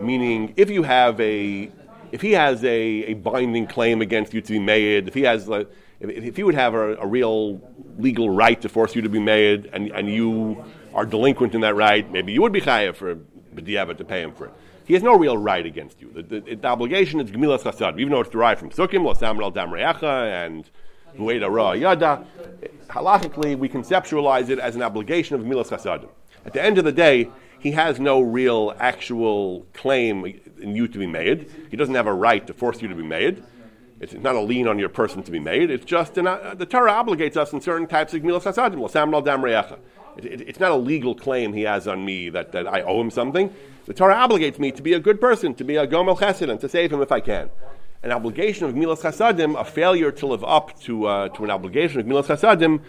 [0.00, 1.70] Meaning, if you have a,
[2.12, 5.48] if he has a, a binding claim against you to be made, if he has,
[5.48, 5.66] if,
[6.00, 7.60] if he would have a, a real
[7.98, 10.62] legal right to force you to be made, and, and you
[10.94, 13.16] are delinquent in that right, maybe you would be chayav for
[13.54, 14.54] b'diavad to pay him for it.
[14.84, 16.10] He has no real right against you.
[16.12, 19.50] The, the, the obligation is gemilas chasad, even though it's derived from sukkim, losam al
[19.50, 20.68] dam and
[21.16, 22.26] bueda ra yada.
[22.88, 26.08] Halachically, we conceptualize it as an obligation of gemilas chasadim.
[26.44, 30.26] At the end of the day, he has no real actual claim
[30.60, 31.50] in you to be made.
[31.70, 33.42] He doesn't have a right to force you to be made.
[34.00, 35.70] It's not a lien on your person to be made.
[35.70, 39.14] It's just an, uh, the Torah obligates us in certain types of gemilas chasadim, losam
[39.14, 39.42] al dam
[40.16, 43.00] it, it, it's not a legal claim he has on me that, that I owe
[43.00, 43.54] him something.
[43.86, 46.60] The Torah obligates me to be a good person, to be a gomel chesed, and
[46.60, 47.50] to save him if I can.
[48.02, 52.00] An obligation of milas chasadim, a failure to live up to, uh, to an obligation
[52.00, 52.80] of milas chasadim,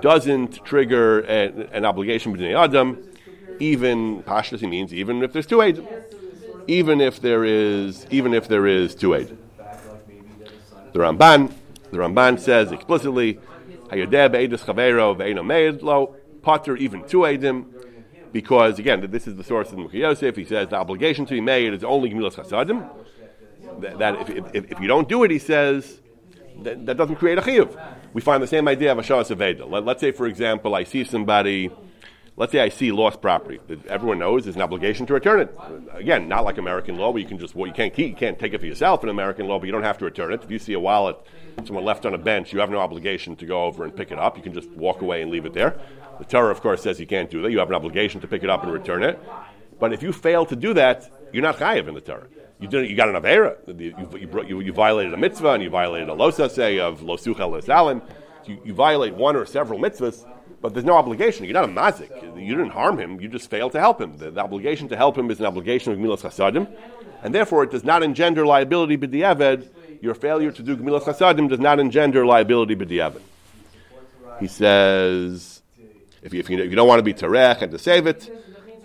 [0.00, 3.02] doesn't trigger a, an obligation between adam.
[3.58, 5.86] Even pashtas means even if there's two aid,
[6.66, 9.36] even if there is even if there is two aid.
[10.92, 11.52] The Ramban,
[11.90, 13.40] the Ramban says explicitly,
[13.88, 17.66] "Hayodeh be'edus chavero ve'eno meid lo." Potter even to Eidim,
[18.32, 20.36] because again, this is the source of the Yosef.
[20.36, 22.88] He says the obligation to be made is only Gemilas Chasadim.
[23.80, 26.00] That, that if, if, if, you don't do it, he says,
[26.62, 27.80] that, that doesn't create a chiyuv.
[28.12, 31.04] We find the same idea of a Shah Let, let's say, for example, I see
[31.04, 31.70] somebody,
[32.38, 33.60] let's say I see lost property.
[33.88, 35.54] Everyone knows there's an obligation to return it.
[35.92, 38.38] Again, not like American law where you can just, well, you can't keep, you can't
[38.38, 40.42] take it for yourself in American law, but you don't have to return it.
[40.42, 41.18] If you see a wallet,
[41.66, 44.18] someone left on a bench, you have no obligation to go over and pick it
[44.18, 44.36] up.
[44.36, 45.78] You can just walk away and leave it there.
[46.18, 47.50] The Torah, of course, says you can't do that.
[47.50, 49.20] You have an obligation to pick it up and return it.
[49.80, 52.28] But if you fail to do that, you're not chayiv in the Torah.
[52.60, 53.56] You did You got an avera.
[53.80, 58.02] You, you, you, violated a mitzvah and you violated a losa say of losucha salim.
[58.46, 60.24] You, you violate one or several mitzvahs,
[60.60, 61.44] but there's no obligation.
[61.44, 62.10] You're not a mazik.
[62.40, 63.20] You didn't harm him.
[63.20, 64.18] You just failed to help him.
[64.18, 66.68] The, the obligation to help him is an obligation of milas chasadim,
[67.22, 69.68] and therefore it does not engender liability b'diavad.
[70.00, 73.20] Your failure to do gemilas chasadim does not engender liability b'diavad.
[74.40, 75.62] He says.
[76.20, 78.28] If you, if you, if you don't want to be terech and to save it,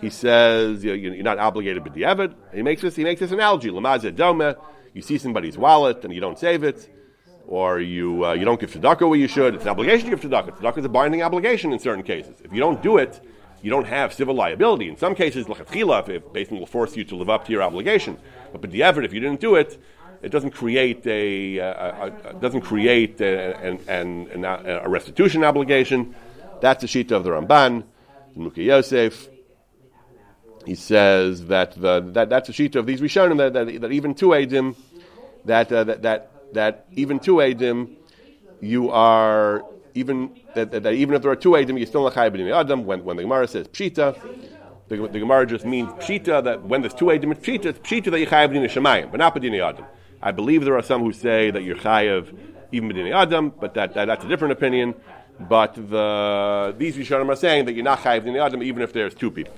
[0.00, 3.70] he says you are not obligated the He makes this he makes this analogy.
[3.70, 4.54] Lamazia dome.
[4.92, 6.88] You see somebody's wallet and you don't save it,
[7.46, 9.54] or you uh, you don't give tzedakah where you should.
[9.54, 10.58] It's an obligation to give tzedakah.
[10.58, 12.40] Tzedakah is a binding obligation in certain cases.
[12.42, 13.20] If you don't do it,
[13.62, 14.88] you don't have civil liability.
[14.88, 18.18] In some cases, lachatchila, if basically will force you to live up to your obligation.
[18.52, 19.78] But but the effort, if you didn't do it,
[20.22, 26.14] it doesn't create a, a, a, a doesn't create an, an, a restitution obligation.
[26.60, 27.84] That's the sheet of the Ramban,
[28.34, 29.28] Muki Yosef.
[30.64, 34.14] He says that, the, that that's the sheet of these Rishonim that, that, that even
[34.14, 34.76] two Adim,
[35.44, 37.96] that, uh, that, that, that even two Adim,
[38.60, 39.64] you are
[39.94, 42.84] even that, that, that, even if there are two Adim, you still chayav Adam.
[42.84, 44.18] When when the Gemara says pshita,
[44.88, 47.66] the, the Gemara just means pshita that when there's two Adim, it's pshita.
[47.66, 49.84] It's pshita that you chayav b'dinei shemayim, but not b'dinei Adam.
[50.22, 52.36] I believe there are some who say that you're chayav
[52.72, 54.94] even b'dinei Adam, but that, that that's a different opinion.
[55.38, 59.14] But the, these Rishonim are saying that you're not in the Adam even if there's
[59.14, 59.52] two people.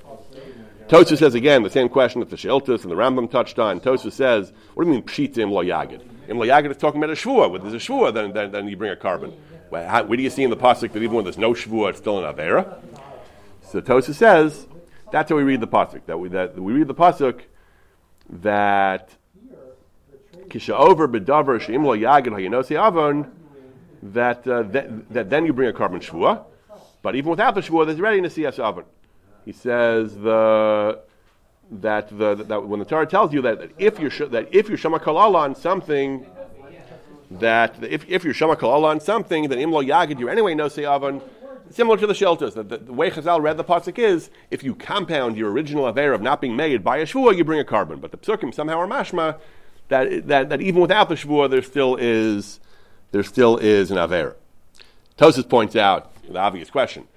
[0.88, 3.80] Tosha says again the same question that the Sheiltos and the Rambam touched on.
[3.80, 6.02] Tosha says, "What do you mean pshita im lo yagid?
[6.28, 7.50] Im lo yagid is talking about a shvua.
[7.50, 9.34] When there's a shvua, then, then, then you bring a korban.
[9.70, 11.90] Well, how, where do you see in the pasuk that even when there's no shvua,
[11.90, 12.80] it's still an avera?
[13.62, 14.66] So Tosha says
[15.10, 16.06] that's how we read the pasuk.
[16.06, 17.42] That we that we read the pasuk
[18.28, 19.10] that
[20.48, 23.32] kisha over bedavar sheim lo yagid hayinosi avon
[24.02, 26.44] that, uh, that, that, then you bring a korban shvua.
[27.02, 28.84] But even without the shvua, there's already nesiyas oven.
[29.44, 31.00] He says the
[31.70, 34.78] that the that when the Torah tells you that, that if you're that if you're
[34.78, 36.26] shama kalala on something
[37.30, 41.20] that if, if you're shama kalala on something then imlo yagid you anyway no oven
[41.70, 44.76] similar to the Sheiltos the, the, the, way Chazal read the pasuk is if you
[44.76, 48.00] compound your original aver of not being made by a shvua you bring a korban
[48.00, 49.36] but the psukim somehow are mashma
[49.88, 52.60] that, that that even without the shvua there still is
[53.12, 54.36] there still is an Aver.
[55.16, 57.08] Tosis points out the obvious question.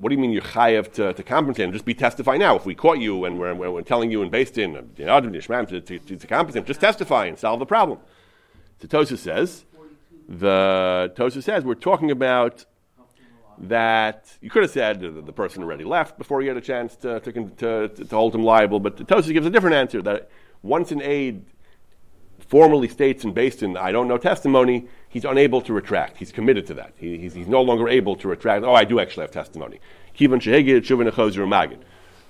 [0.00, 2.56] What do you mean you're chayav to, to compensate and just be testify now?
[2.56, 5.80] If we caught you and we're, we're, telling you and based in uh, know, to,
[5.80, 7.98] to, to, compensate, just testify and solve the problem.
[8.80, 9.66] So Tosis says,
[10.26, 12.64] the Tosis says we're talking about
[13.58, 16.96] that you could have said the, the person already left before you had a chance
[16.96, 20.30] to, to, to, to hold him liable, but Tosis gives a different answer that
[20.62, 21.44] once an aid
[22.50, 26.16] formally states and based in I don't know testimony, he's unable to retract.
[26.16, 26.92] He's committed to that.
[26.96, 28.64] He, he's, he's, no longer able to retract.
[28.64, 29.78] Oh, I do actually have testimony.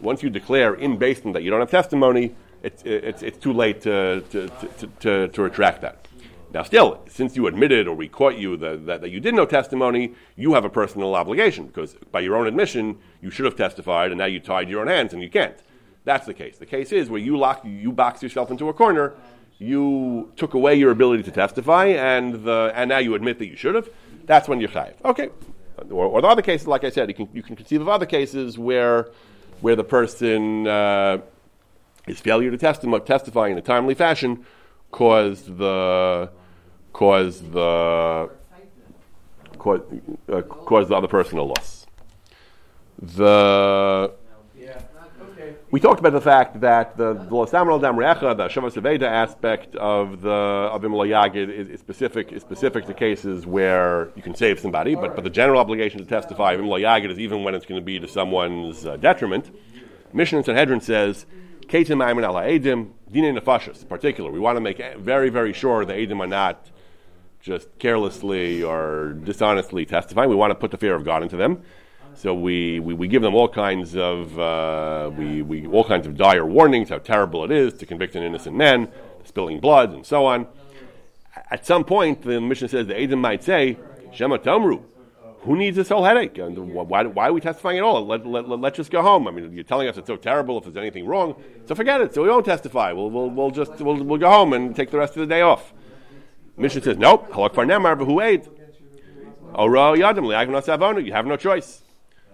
[0.00, 3.80] once you declare in Basin that you don't have testimony, it's, it's, it's too late
[3.80, 6.06] to, to, to, to, to retract that.
[6.52, 9.46] Now, still, since you admitted or we caught you that, that, that, you did no
[9.46, 14.10] testimony, you have a personal obligation because by your own admission, you should have testified
[14.10, 15.56] and now you tied your own hands and you can't.
[16.04, 16.58] That's the case.
[16.58, 19.14] The case is where you lock, you box yourself into a corner,
[19.60, 23.56] you took away your ability to testify, and, the, and now you admit that you
[23.56, 23.88] should have.
[24.24, 24.94] That's when you're chayiv.
[25.04, 25.28] Okay.
[25.90, 28.06] Or, or, the other cases, like I said, you can, you can conceive of other
[28.06, 29.10] cases where,
[29.60, 31.18] where the person uh,
[32.06, 34.44] his failure to testi- testify in a timely fashion
[34.90, 36.30] caused the
[36.92, 38.30] caused the
[39.58, 39.84] caused,
[40.28, 41.86] uh, caused the other person a loss.
[42.98, 44.12] The
[45.70, 50.82] we talked about the fact that the Losamral Dam the Shavas aspect of the of
[50.82, 55.24] Imla is, is, specific is specific to cases where you can save somebody, but, but
[55.24, 58.08] the general obligation to testify of Imla is even when it's going to be to
[58.08, 59.54] someone's uh, detriment.
[60.12, 61.26] Mishnah Sanhedrin says
[61.66, 63.40] Ketim Ayman ala Edim, Dine in
[63.88, 64.30] particular.
[64.30, 66.70] We want to make very, very sure the Edim are not
[67.40, 70.28] just carelessly or dishonestly testifying.
[70.28, 71.62] We want to put the fear of God into them.
[72.20, 76.18] So we, we, we give them all kinds of uh, we, we all kinds of
[76.18, 78.92] dire warnings how terrible it is to convict an innocent man,
[79.24, 80.46] spilling blood and so on.
[81.50, 83.78] At some point, the Mishnah says the Edim might say,
[84.12, 86.36] "Shema who needs this whole headache?
[86.36, 88.06] And why, why are we testifying at all?
[88.06, 89.26] Let, let, let, us just go home.
[89.26, 91.42] I mean, you're telling us it's so terrible if there's anything wrong.
[91.64, 92.12] So forget it.
[92.12, 92.92] So we won't testify.
[92.92, 95.40] We'll, we'll, we'll just we'll, we'll go home and take the rest of the day
[95.40, 95.72] off.
[96.58, 97.30] Mishnah says, nope.
[97.30, 98.46] Halak farnemar who ate.
[99.54, 101.82] Oro yadim You have no choice.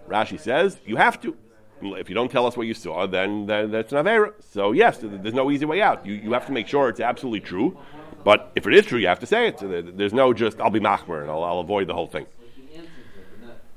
[0.07, 1.35] Rashi says, you have to.
[1.81, 4.33] If you don't tell us what you saw, then, then that's an avera.
[4.51, 6.05] So yes, there's no easy way out.
[6.05, 7.77] You, you have to make sure it's absolutely true.
[8.23, 9.59] But if it is true, you have to say it.
[9.97, 12.25] There's no just, I'll be machmir and I'll, I'll avoid the whole thing.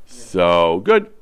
[0.07, 1.13] So good.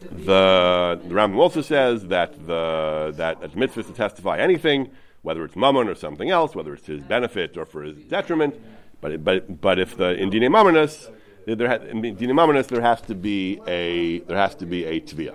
[0.00, 4.90] The, the Rambam also says that the that at mitzvah to testify anything,
[5.22, 8.54] whether it's mammon or something else, whether it's his benefit or for his detriment.
[9.00, 11.10] But but but if the in dine mammonus,
[11.46, 15.34] there ha, dine mammonus there has to be a there has to be a tvia.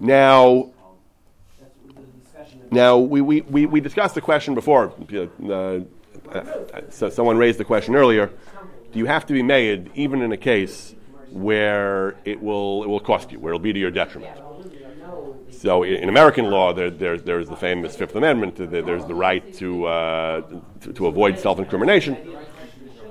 [0.00, 0.70] Now.
[2.70, 4.92] Now we, we, we, we discussed the question before.
[5.42, 5.80] Uh,
[6.90, 8.30] so someone raised the question earlier.
[8.92, 10.94] Do you have to be made even in a case
[11.30, 14.36] where it will it will cost you, where it'll be to your detriment.
[15.50, 18.56] So in, in American law, there, there, there's the famous Fifth Amendment.
[18.56, 20.42] There's the right to, uh,
[20.82, 22.16] to, to avoid self-incrimination.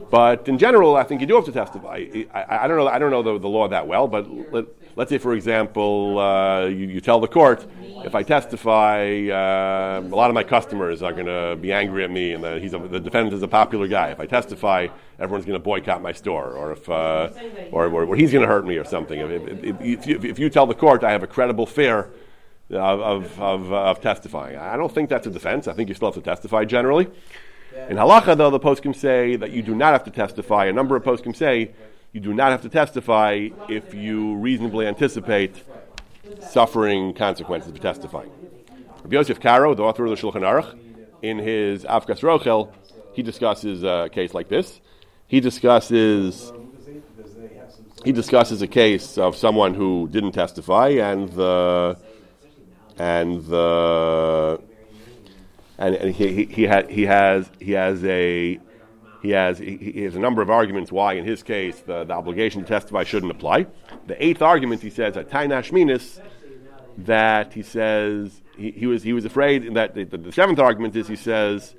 [0.09, 2.05] But in general, I think you do have to testify.
[2.33, 2.87] I, I don't know.
[2.87, 4.67] I don't know the, the law that well, but let,
[4.97, 7.67] us say, for example, uh, you, you, tell the court,
[8.05, 12.11] if I testify, uh, a lot of my customers are going to be angry at
[12.11, 14.09] me, and the, he's a, the defendant is a popular guy.
[14.09, 14.87] If I testify,
[15.19, 17.29] everyone's going to boycott my store, or if, uh,
[17.71, 19.19] or, or, or, he's going to hurt me, or something.
[19.19, 22.09] If, if, if, you, if, you, tell the court, I have a credible fear
[22.69, 24.57] of, of, of, of testifying.
[24.57, 25.67] I don't think that's a defense.
[25.67, 27.07] I think you still have to testify generally.
[27.89, 30.65] In halacha, though, the poskim say that you do not have to testify.
[30.65, 31.71] A number of poskim say
[32.11, 35.63] you do not have to testify if you reasonably anticipate
[36.41, 38.29] suffering consequences of testifying.
[39.03, 40.77] Rabbi Yosef Karo, the author of the Shulchan Aruch,
[41.21, 42.71] in his Avkas Rochel,
[43.13, 44.81] he discusses a case like this.
[45.27, 46.51] He discusses
[48.05, 51.97] he discusses a case of someone who didn't testify and the
[52.97, 54.61] and the
[55.77, 58.59] and, and he, he, he, had, he has he has a
[59.21, 62.13] he has he, he, has a number of arguments why in his case the, the
[62.13, 63.67] obligation to testify shouldn't apply.
[64.07, 65.29] The eighth argument he says at
[66.99, 70.95] that he says he, he, was he was afraid that the, the, the, seventh argument
[70.95, 71.75] is he says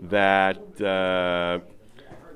[0.00, 1.60] that uh,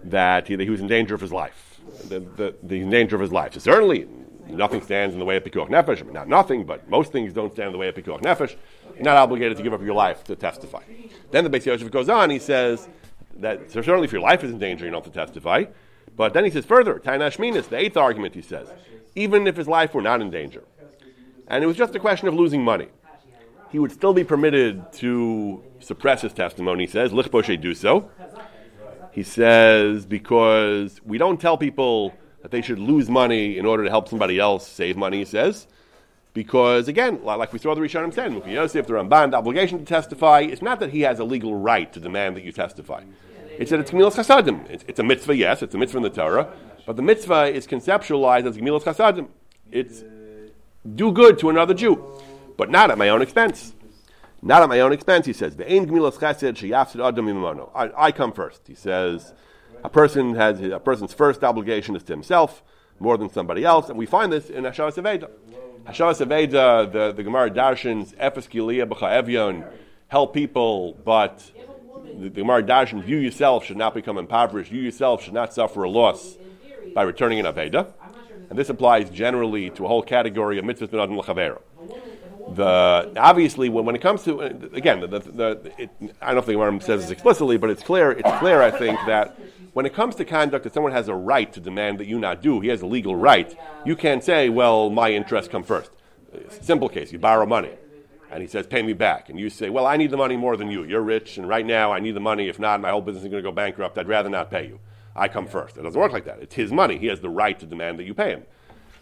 [0.04, 1.80] that he, that he was in danger of his life.
[2.08, 3.54] The, the, the danger of his life.
[3.54, 4.06] So certainly
[4.56, 6.00] nothing stands in the way of Pikuach Nefesh.
[6.00, 8.56] I mean, not nothing, but most things don't stand in the way of Pikuach Nefesh.
[8.94, 10.82] You're not obligated to give up your life to testify.
[11.30, 12.88] Then the Beis Yosef goes on, he says
[13.36, 15.64] that so certainly if your life is in danger, you don't have to testify.
[16.16, 18.68] But then he says further, Ta'anah Shminis, the eighth argument, he says,
[19.14, 20.64] even if his life were not in danger,
[21.48, 22.88] and it was just a question of losing money,
[23.70, 28.08] he would still be permitted to suppress his testimony, he says, Lichbosh eduso.
[29.12, 33.90] He says, because we don't tell people that they should lose money in order to
[33.90, 35.66] help somebody else save money, he says.
[36.34, 40.40] Because again, like we saw the Rishonim said, Yosef, the Ramban, the obligation to testify,
[40.40, 43.04] it's not that he has a legal right to demand that you testify.
[43.58, 44.68] It's that it's Gemilas Chasadim.
[44.70, 46.52] It's, it's, a mitzvah, yes, it's a mitzvah in the Torah,
[46.86, 49.28] but the mitzvah is conceptualized as Gemilas Chasadim.
[49.70, 50.02] It's
[50.96, 52.02] do good to another Jew,
[52.56, 53.74] but not at my own expense.
[54.40, 55.54] Not at my own expense, he says.
[55.60, 55.86] I,
[57.96, 58.62] I come first.
[58.66, 59.32] He says,
[59.84, 62.62] a person has a person's first obligation is to himself.
[63.02, 65.28] more than somebody else, and we find this in Hashavas Aveda.
[65.84, 68.86] Hashavas Aveda, the, the Gemara Darshans, Ephes Gilia
[70.08, 71.42] help people, but
[72.04, 75.82] the, the Gemara Darshan, you yourself should not become impoverished, you yourself should not suffer
[75.82, 76.36] a loss
[76.94, 77.92] by returning an Aveda.
[78.50, 81.58] And this applies generally to a whole category of mitzvahs.
[82.54, 86.44] The obviously when, when it comes to uh, again the, the, the it, I don't
[86.44, 89.38] think the Gemara says this explicitly, but it's clear it's clear I think that
[89.72, 92.42] when it comes to conduct that someone has a right to demand that you not
[92.42, 93.56] do, he has a legal right.
[93.84, 95.90] You can't say, well, my interests come first.
[96.48, 97.72] Simple case, you borrow money
[98.32, 99.28] and he says, pay me back.
[99.28, 100.84] And you say, well, I need the money more than you.
[100.84, 102.48] You're rich, and right now I need the money.
[102.48, 103.98] If not, my whole business is going to go bankrupt.
[103.98, 104.80] I'd rather not pay you.
[105.14, 105.76] I come first.
[105.76, 106.38] It doesn't work like that.
[106.40, 106.96] It's his money.
[106.96, 108.44] He has the right to demand that you pay him.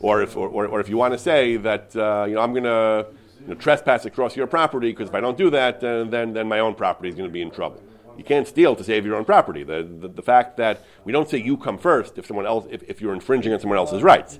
[0.00, 2.52] Or if, or, or, or if you want to say that, uh, you know, I'm
[2.52, 3.06] going to
[3.42, 6.48] you know, trespass across your property because if I don't do that, uh, then, then
[6.48, 7.80] my own property is going to be in trouble.
[8.20, 9.62] You can't steal to save your own property.
[9.62, 12.82] The, the, the, fact that we don't say you come first if someone else, if,
[12.82, 14.38] if you're infringing on someone else's rights.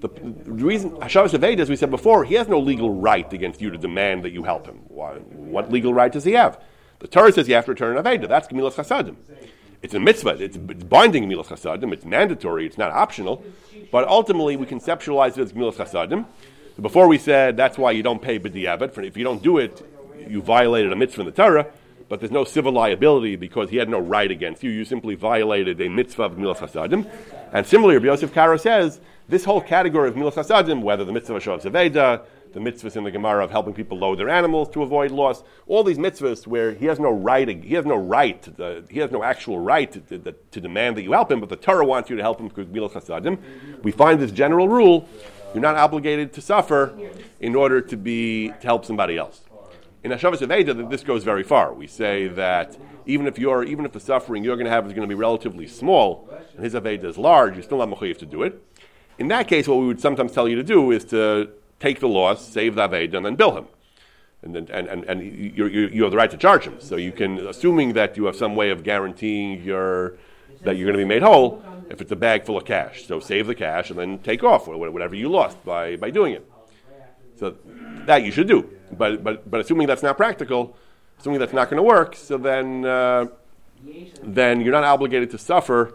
[0.00, 3.62] The, the reason Hashavas Aveda, as we said before, he has no legal right against
[3.62, 4.82] you to demand that you help him.
[4.86, 6.62] Why, what legal right does he have?
[6.98, 8.28] The Torah says you have to return an Aveda.
[8.28, 9.16] That's Gemilas Chasadim.
[9.80, 10.36] It's a mitzvah.
[10.38, 11.90] It's, it's binding Gemilas Chasadim.
[11.94, 12.66] It's mandatory.
[12.66, 13.42] It's not optional.
[13.90, 16.26] But ultimately, we conceptualize it as Gemilas Chasadim.
[16.78, 19.02] Before we said that's why you don't pay b'diavad.
[19.06, 19.82] If you don't do it,
[20.28, 21.66] you violated a mitzvah in the Torah
[22.12, 24.70] but there's no civil liability because he had no right against you.
[24.70, 27.10] You simply violated a mitzvah of Milas Hasadim.
[27.54, 29.00] And similarly, Rabbi Yosef Karo says
[29.30, 33.04] this whole category of Milas Hasadim, whether the mitzvah of Shav Zaveda, the mitzvahs in
[33.04, 36.74] the Gemara of helping people load their animals to avoid loss, all these mitzvahs where
[36.74, 40.00] he has no right, he has no right, to, he has no actual right to,
[40.18, 42.48] to, to, demand that you help him, but the Torah wants you to help him
[42.48, 43.38] because Milas Hasadim.
[43.82, 45.08] We find this general rule:
[45.54, 46.92] you're not obligated to suffer
[47.40, 49.40] in order to be to help somebody else.
[50.04, 51.72] In Hashavas Aveda, this goes very far.
[51.72, 52.76] We say that
[53.06, 55.18] even if you're, even if the suffering you're going to have is going to be
[55.18, 58.60] relatively small, and his Aveda is large, you still have mechayiv to do it.
[59.18, 62.08] In that case, what we would sometimes tell you to do is to take the
[62.08, 63.66] loss, save the Aveda, and then bill him.
[64.42, 66.80] And, then, and, and, and you, you, you have the right to charge him.
[66.80, 70.16] So you can, assuming that you have some way of guaranteeing your,
[70.64, 73.06] that you're going to be made whole, if it's a bag full of cash.
[73.06, 76.51] So save the cash and then take off whatever you lost by, by doing it.
[77.42, 77.56] So
[78.06, 78.70] that you should do.
[78.92, 80.76] But, but, but assuming that's not practical,
[81.18, 83.26] assuming that's not going to work, so then, uh,
[84.22, 85.94] then you're not obligated to suffer.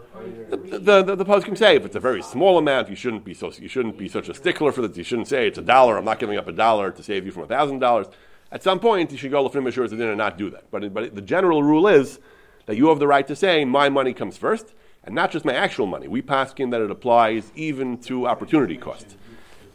[0.50, 3.32] The, the, the, the poskim say if it's a very small amount, you shouldn't be
[3.32, 4.94] so you shouldn't be such a stickler for this.
[4.98, 5.96] You shouldn't say it's a dollar.
[5.96, 8.08] I'm not giving up a dollar to save you from a thousand dollars.
[8.52, 10.70] At some point, you should go to lefnim ashur and not do that.
[10.70, 12.18] But, but the general rule is
[12.66, 15.54] that you have the right to say my money comes first, and not just my
[15.54, 16.08] actual money.
[16.08, 19.16] We paskin that it applies even to opportunity costs.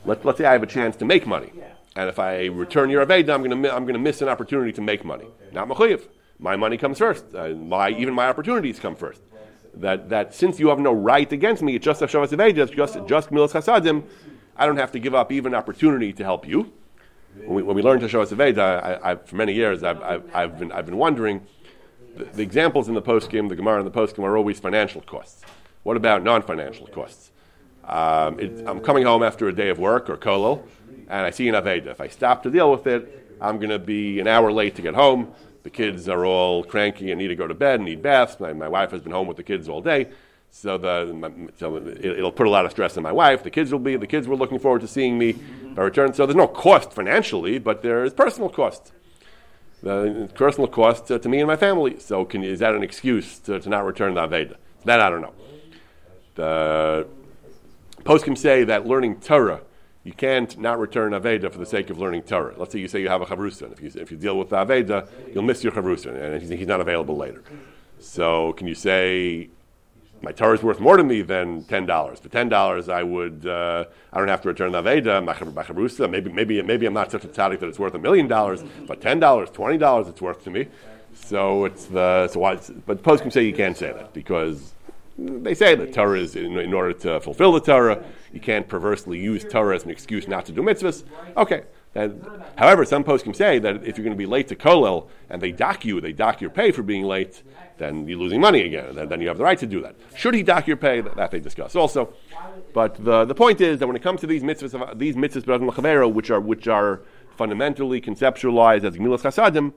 [0.05, 1.51] Let, let's say I have a chance to make money.
[1.95, 4.81] And if I return your Aveda, I'm going to I'm to miss an opportunity to
[4.81, 5.27] make money.
[5.51, 6.07] Not Mechuyev.
[6.39, 7.25] My money comes first.
[7.33, 9.21] Uh, my, even my opportunities come first.
[9.75, 12.93] That, that since you have no right against me, it's just Hashavas Aveda, it's just,
[13.07, 14.03] just Milas Hasadim,
[14.55, 16.71] I don't have to give up even opportunity to help you.
[17.45, 20.59] When we, when we learned Hashavas Aveda, I, I, for many years, I've, I've, I've,
[20.59, 21.47] been, I've been wondering,
[22.15, 25.41] the, the examples in the poskim, the Gemara and the poskim are always financial costs.
[25.81, 27.31] What about non-financial costs?
[27.85, 30.63] Um, it, I'm coming home after a day of work or kolel,
[31.09, 31.87] and I see an Aveda.
[31.87, 34.81] If I stop to deal with it, I'm going to be an hour late to
[34.81, 35.33] get home.
[35.63, 38.39] The kids are all cranky and need to go to bed and need baths.
[38.39, 40.09] My, my wife has been home with the kids all day.
[40.51, 43.43] So, the, so it, will put a lot of stress on my wife.
[43.43, 45.35] The kids will be, the kids were looking forward to seeing me
[45.75, 46.13] I return.
[46.13, 48.91] So there's no cost financially, but there is personal cost.
[49.81, 51.99] The personal cost to, to me and my family.
[51.99, 54.55] So can, is that an excuse to, to not return the Aveda?
[54.85, 55.33] That I don't know.
[56.35, 57.07] The
[58.03, 59.61] poskim say that learning Torah
[60.03, 62.53] you can't not return Aveda for the sake of learning Torah.
[62.57, 63.71] Let's say you say you have a Chavrusa.
[63.71, 66.67] If you, if you deal with the Aveda, you'll miss your Chavrusa, and he's he's
[66.67, 67.41] not available later.
[67.99, 69.49] So can you say,
[70.21, 72.19] my Torah is worth more to me than $10?
[72.19, 76.09] For $10, I would, uh, I don't have to return the Aveda, my, Chavrusa.
[76.09, 78.99] Maybe, maybe, maybe I'm not such a tzaddik that it's worth a million dollars, but
[78.99, 80.67] $10, $20 it's worth to me.
[81.13, 84.73] So it's the, so why, but post say you can't say that because
[85.17, 88.03] they say that Torah is in, in, order to fulfill the Torah.
[88.31, 91.03] You can't perversely use Torah as an excuse not to do mitzvahs.
[91.37, 91.63] Okay.
[91.95, 95.39] And, however, some poskim say that if you're going to be late to Kolel and
[95.39, 97.43] they dock you, they dock your pay for being late,
[97.77, 98.95] then you're losing money again.
[98.95, 99.95] Then, then you have the right to do that.
[100.15, 101.01] Should he dock your pay?
[101.01, 102.13] That, that they discuss also.
[102.73, 106.31] But the, the point is that when it comes to these mitzvahs, these mitzvahs, which
[106.31, 107.01] are, which are
[107.37, 109.73] fundamentally conceptualized as Gemilas Chasadim,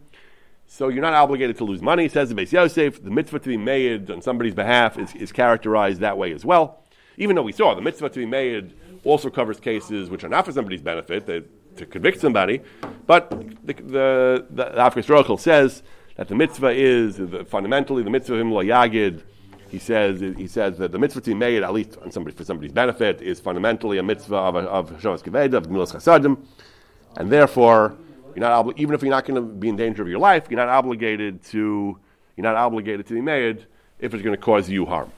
[0.66, 3.02] so you're not obligated to lose money, says the Beis Yosef.
[3.02, 6.82] The mitzvah to be made on somebody's behalf is, is characterized that way as well.
[7.16, 10.44] Even though we saw the mitzvah to be made also covers cases which are not
[10.44, 11.44] for somebody's benefit, that,
[11.76, 12.60] to convict somebody.
[13.06, 13.30] But
[13.64, 15.82] the, the, the, the says
[16.16, 19.22] that the mitzvah is the, fundamentally the mitzvah him lo yagid
[19.68, 22.44] he says he says that the mitzvah to be made at least on somebody for
[22.44, 26.38] somebody's benefit is fundamentally a mitzvah of of Shavas Kaved of Gemilas Chasadim,
[27.16, 27.96] and therefore
[28.36, 30.44] you're not obli- even if you're not going to be in danger of your life,
[30.50, 31.98] you're not obligated to
[32.36, 33.66] you're not obligated to be made
[33.98, 35.10] if it's going to cause you harm.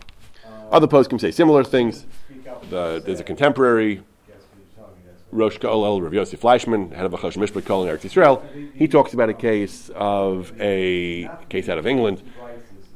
[0.70, 2.06] Other poskim say similar things.
[2.70, 4.02] The, there's a contemporary
[5.32, 8.42] Rosh Kollel, Rav Yosef Fleischman, head of a Chosh Mishpat Kol in Eretz Yisrael.
[8.74, 12.22] He talks about a case of a case out of England.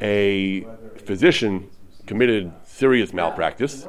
[0.00, 0.64] A
[1.04, 1.68] physician
[2.06, 3.86] committed serious malpractice.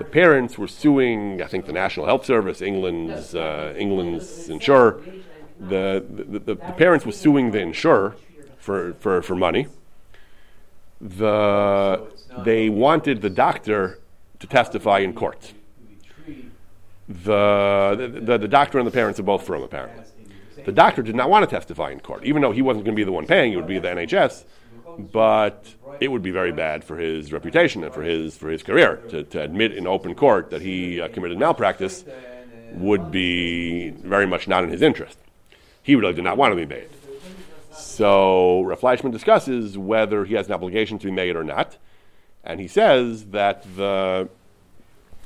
[0.00, 5.00] The parents were suing, I think, the National Health Service, England's uh, England's insurer.
[5.60, 8.16] The, the, the, the parents were suing the insurer
[8.58, 9.68] for, for, for money.
[11.00, 12.02] The,
[12.44, 14.00] they wanted the doctor
[14.38, 15.52] to testify in court
[17.10, 20.04] the, the, the doctor and the parents are both from, apparently.
[20.64, 23.00] The doctor did not want to testify in court, even though he wasn't going to
[23.00, 24.44] be the one paying, it would be the NHS,
[24.98, 25.66] but
[26.00, 29.22] it would be very bad for his reputation and for his, for his career to,
[29.24, 32.04] to admit in open court that he uh, committed malpractice
[32.72, 35.18] would be very much not in his interest.
[35.82, 36.88] He really did not want to be made.
[37.72, 41.76] So Rav Fleischman discusses whether he has an obligation to be made or not,
[42.44, 44.28] and he says that the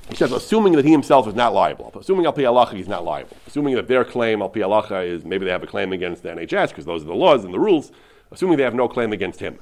[0.08, 3.36] he says, assuming that he himself is not liable, assuming al pi he's not liable,
[3.46, 6.68] assuming that their claim al pi is maybe they have a claim against the NHS
[6.68, 7.90] because those are the laws and the rules,
[8.30, 9.58] assuming they have no claim against him.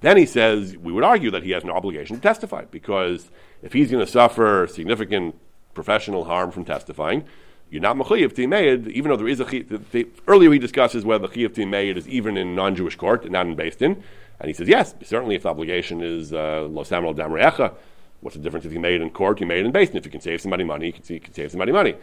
[0.00, 3.30] Then he says, we would argue that he has no obligation to testify because
[3.62, 5.34] if he's going to suffer significant
[5.74, 7.24] professional harm from testifying,
[7.70, 7.96] you're not
[8.34, 11.64] be made, even though there is a the, the, earlier he discusses whether the be
[11.64, 14.02] made is even in non-Jewish court and not in Din,
[14.40, 17.74] and he says yes, certainly if the obligation is uh, lo samuel damrecha,
[18.20, 19.96] What's the difference if you made it in court, you made it in Din?
[19.96, 21.94] If you can save somebody money, you can, you can save somebody money.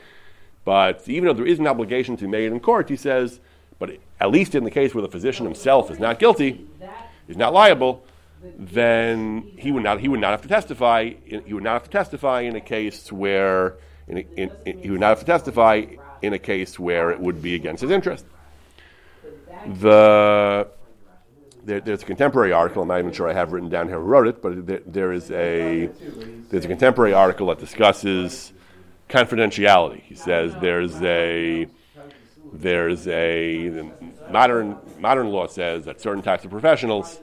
[0.66, 3.40] But even though there is an obligation to be made in court, he says,
[3.80, 6.66] but at least in the case where the physician himself is not guilty,
[7.28, 8.04] is not liable,
[8.58, 11.12] then he would not he would not have to testify.
[11.26, 13.76] He would not have to testify in a case where
[14.08, 15.86] in, a, in, in, he would not have to testify
[16.22, 18.26] in a case where it would be against his interest.
[19.66, 20.68] The
[21.68, 22.82] there, there's a contemporary article.
[22.82, 25.12] I'm not even sure I have written down here who wrote it, but there, there
[25.12, 25.88] is a
[26.50, 28.54] there's a contemporary article that discusses
[29.10, 30.02] confidentiality.
[30.02, 31.68] He says there's a
[32.54, 33.92] there's a
[34.30, 37.20] modern modern law says that certain types of professionals,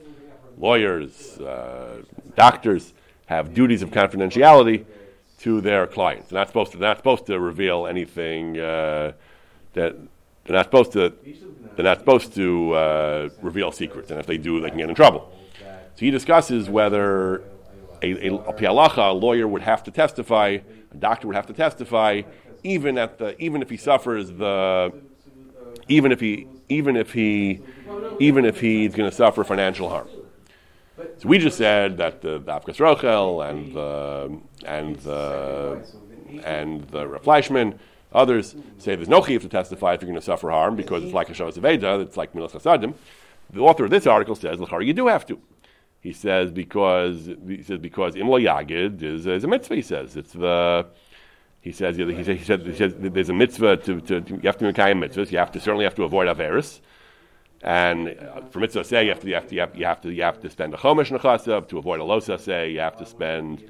[0.59, 2.03] lawyers, uh,
[2.37, 2.93] doctors,
[3.27, 4.85] have duties of confidentiality
[5.41, 6.31] to their clients.
[6.31, 9.13] They're not supposed to they're not supposed to reveal anything uh,
[9.75, 9.97] that
[10.45, 11.13] they're not supposed to
[11.77, 14.95] they're not supposed to uh, reveal secrets, and if they do, they can get in
[14.95, 15.31] trouble.
[15.61, 17.43] So he discusses whether
[18.03, 20.59] a, a, a, a lawyer would have to testify,
[20.91, 22.23] a doctor would have to testify,
[22.63, 24.93] even at the even if he suffers the
[25.89, 27.61] even if he even if he
[28.19, 30.09] even if he's going to suffer financial harm.
[31.19, 35.85] So we just said that the, the Avkas Rochel and the and the
[36.45, 37.79] and the Fleischman
[38.15, 41.13] Others say there's no chiyuv to testify if you're going to suffer harm because it's
[41.13, 42.95] like a Shavas Aveda, it's like Milas Chasadim.
[43.53, 45.41] The author of this article says, Lachar, you do have to.
[46.01, 49.75] He says because he says because Imla Yagid is, is a mitzvah.
[49.75, 50.87] He says it's the
[51.65, 54.43] he says he said, he said, he said there's a mitzvah to, to, to you
[54.43, 55.33] have to make mitzvahs.
[55.33, 56.81] You have to certainly have to avoid averis.
[57.63, 60.01] And uh, for mitzvah say you have to you have to you have, you have
[60.03, 62.99] to, you have to spend a chomish nechasav to avoid a losa say you have
[62.99, 63.65] to spend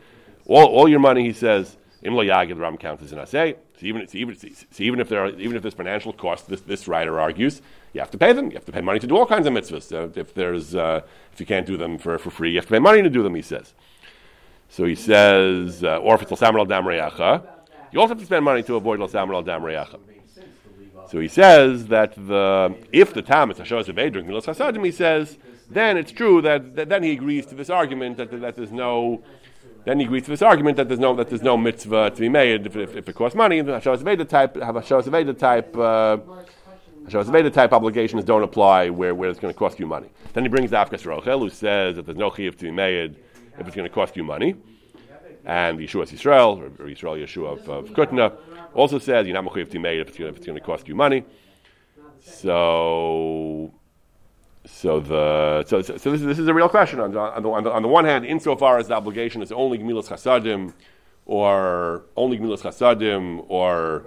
[0.47, 1.23] all, all your money.
[1.23, 3.55] He says imla yagid ram counts as an asay.
[3.79, 6.63] So even, so even, so even if there are, even if there's financial cost, this,
[6.63, 8.47] this writer argues, you have to pay them.
[8.47, 9.85] You have to pay money to do all kinds of mitzvahs.
[9.85, 12.73] So if there's, uh, if you can't do them for, for free, you have to
[12.73, 13.37] pay money to do them.
[13.37, 13.73] He says.
[14.69, 16.87] So he says, uh, or if it's al dam
[17.95, 19.63] you also have to spend money to avoid l'samer al dam
[21.09, 24.91] So he says that the if the tam is hashos of during milos hasadim, he
[24.91, 25.39] says
[25.71, 29.23] then it's true that, that, then he agrees to this argument that, that there's no
[29.85, 32.29] then he agrees to this argument that there's no that there's no mitzvah to be
[32.29, 33.61] made if, if, if it costs money.
[33.61, 36.19] The Hashas Veda type have a Hashas Veda type uh,
[37.07, 40.09] Hashas Veda type obligations don't apply where, where it's going to cost you money.
[40.33, 43.17] Then he brings the Avkas Rochel who says that there's no chiyuv to be made
[43.59, 44.57] if it's going to cost you money.
[45.47, 48.37] And Yeshua Yisrael or, or Yisrael Yeshua of, of Kutna
[48.75, 51.25] also says you're not chiyuv to made if it's, going to cost you money.
[52.21, 53.73] So
[54.67, 57.51] so the so, so, so this, is, this is a real question on, on, the,
[57.51, 60.73] on, the, on the one hand, insofar as the obligation is only gemilas chasadim,
[61.27, 64.05] or only gemilas chasadim, or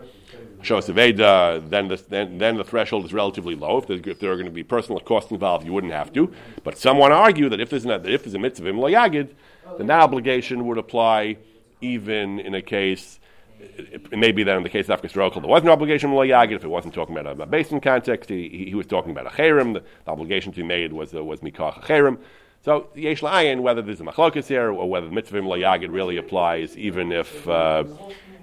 [0.61, 3.77] shos then the then, then the threshold is relatively low.
[3.77, 6.33] If, if there are going to be personal costs involved, you wouldn't have to.
[6.63, 9.35] But some want to argue that if there's not, that if there's a mitzvah yagid,
[9.77, 11.37] then that obligation would apply
[11.81, 13.19] even in a case
[13.59, 16.17] it, may be that in the case of Avkas Rochel, there was no obligation of
[16.17, 16.55] Yagid.
[16.55, 19.25] If it wasn't talking about a, a beis din context, he, he, was talking about
[19.25, 19.73] a cherem.
[19.73, 22.19] The, the, obligation to be made was uh, was mikach a cherem.
[22.63, 26.77] So yesh la'ayin, whether there's a machlokas here or whether the mitzvah yagid really applies,
[26.77, 27.83] even if uh,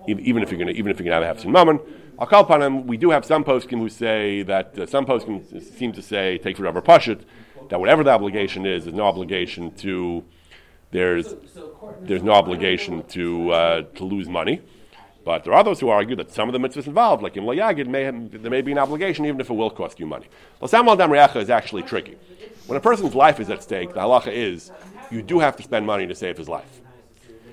[0.09, 1.81] even if you're going to even if you're going to have some mammon.
[2.19, 2.87] I'll call upon him.
[2.87, 6.57] We do have some poskim who say that uh, some poskim seem to say take
[6.57, 7.23] forever pashut
[7.71, 10.25] that whatever the obligation is, there's no obligation to
[10.95, 11.35] there's
[12.03, 14.63] there's no obligation to uh, to lose money.
[15.25, 17.87] But there are those who argue that some of the mitzvahs involved, like in Yagid,
[17.87, 20.27] may have, there may be an obligation even if it will cost you money.
[20.61, 22.17] Lasam al dam is actually tricky.
[22.67, 24.71] When a person's life is at stake, the halacha is
[25.11, 26.81] you do have to spend money to save his life.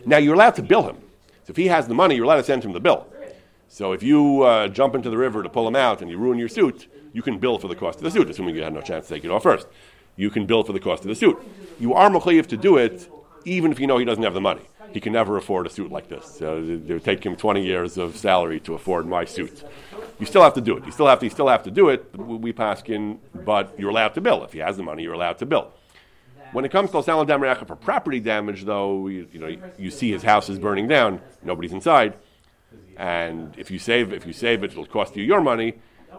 [0.05, 0.97] Now you're allowed to bill him.
[1.45, 3.07] So if he has the money, you're allowed to send him the bill.
[3.69, 6.37] So if you uh, jump into the river to pull him out and you ruin
[6.37, 8.81] your suit, you can bill for the cost of the suit, assuming you had no
[8.81, 9.65] chance to take it off first.
[10.17, 11.37] You can bill for the cost of the suit.
[11.79, 13.09] You are mechayiv to do it,
[13.45, 14.61] even if you know he doesn't have the money.
[14.93, 16.41] He can never afford a suit like this.
[16.41, 19.63] Uh, it would take him 20 years of salary to afford my suit.
[20.19, 20.85] You still have to do it.
[20.85, 21.25] You still have to.
[21.25, 22.13] You still have to do it.
[22.17, 24.43] We paskin, but you're allowed to bill.
[24.43, 25.71] If he has the money, you're allowed to bill.
[26.51, 30.11] When it comes to Salam Damrecha for property damage, though, you, you, know, you see
[30.11, 32.15] his house is burning down, nobody's inside
[32.97, 35.73] and if you save if you save it, it'll cost you your money.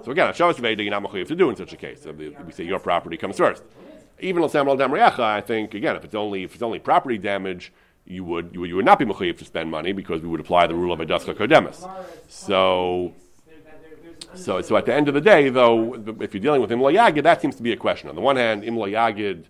[0.05, 2.05] So again, Shabbos Veda, you're not to do in such a case.
[2.05, 3.63] We say your property comes first.
[4.23, 7.73] Even Samuel Damriacha, I think again, if it's only if it's only property damage,
[8.07, 10.67] you would you you would not be mechayiv to spend money because we would apply
[10.67, 11.89] the rule of adaska kodemis.
[12.29, 13.15] So.
[14.35, 15.93] So, so at the end of the day, though,
[16.23, 18.09] if you're dealing with Imla Yagid, that seems to be a question.
[18.09, 19.45] On the one hand, Imla Yagid,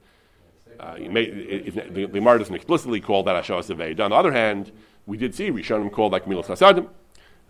[0.81, 4.73] uh, the, the doesn't explicitly call that Ashos On the other hand,
[5.07, 6.89] we did see Rishonim called like Milos Hasadim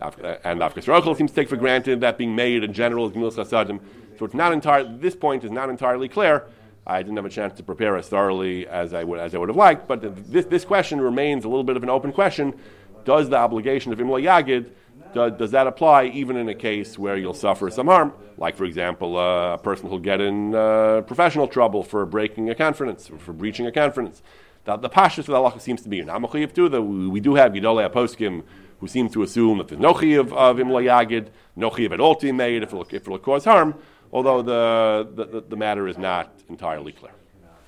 [0.01, 3.35] and Avkas Rochel seems to take for granted that being made in general is Gemilas
[3.35, 3.79] Chasadim.
[4.17, 6.45] So it's not entirely, this point is not entirely clear.
[6.85, 9.49] I didn't have a chance to prepare as thoroughly as I would, as I would
[9.49, 12.53] have liked, but this, this question remains a little bit of an open question.
[13.05, 14.69] Does the obligation of Imla Yagid,
[15.13, 18.13] does, does that apply even in a case where you'll suffer some harm?
[18.37, 22.55] Like, for example, uh, a person who'll get in uh, professional trouble for breaking a
[22.55, 24.21] conference, or for breaching a conference.
[24.65, 26.09] The, the Pashas of the halacha seems to be, and
[26.53, 28.43] too, that we, do have Gedolei Aposkim
[28.83, 32.15] who seem to assume that there's no chiv of imla yagid, no chiv at all
[32.15, 33.73] to be made if it'll, if it'll cause harm,
[34.13, 37.11] although the, the, the matter is not entirely clear.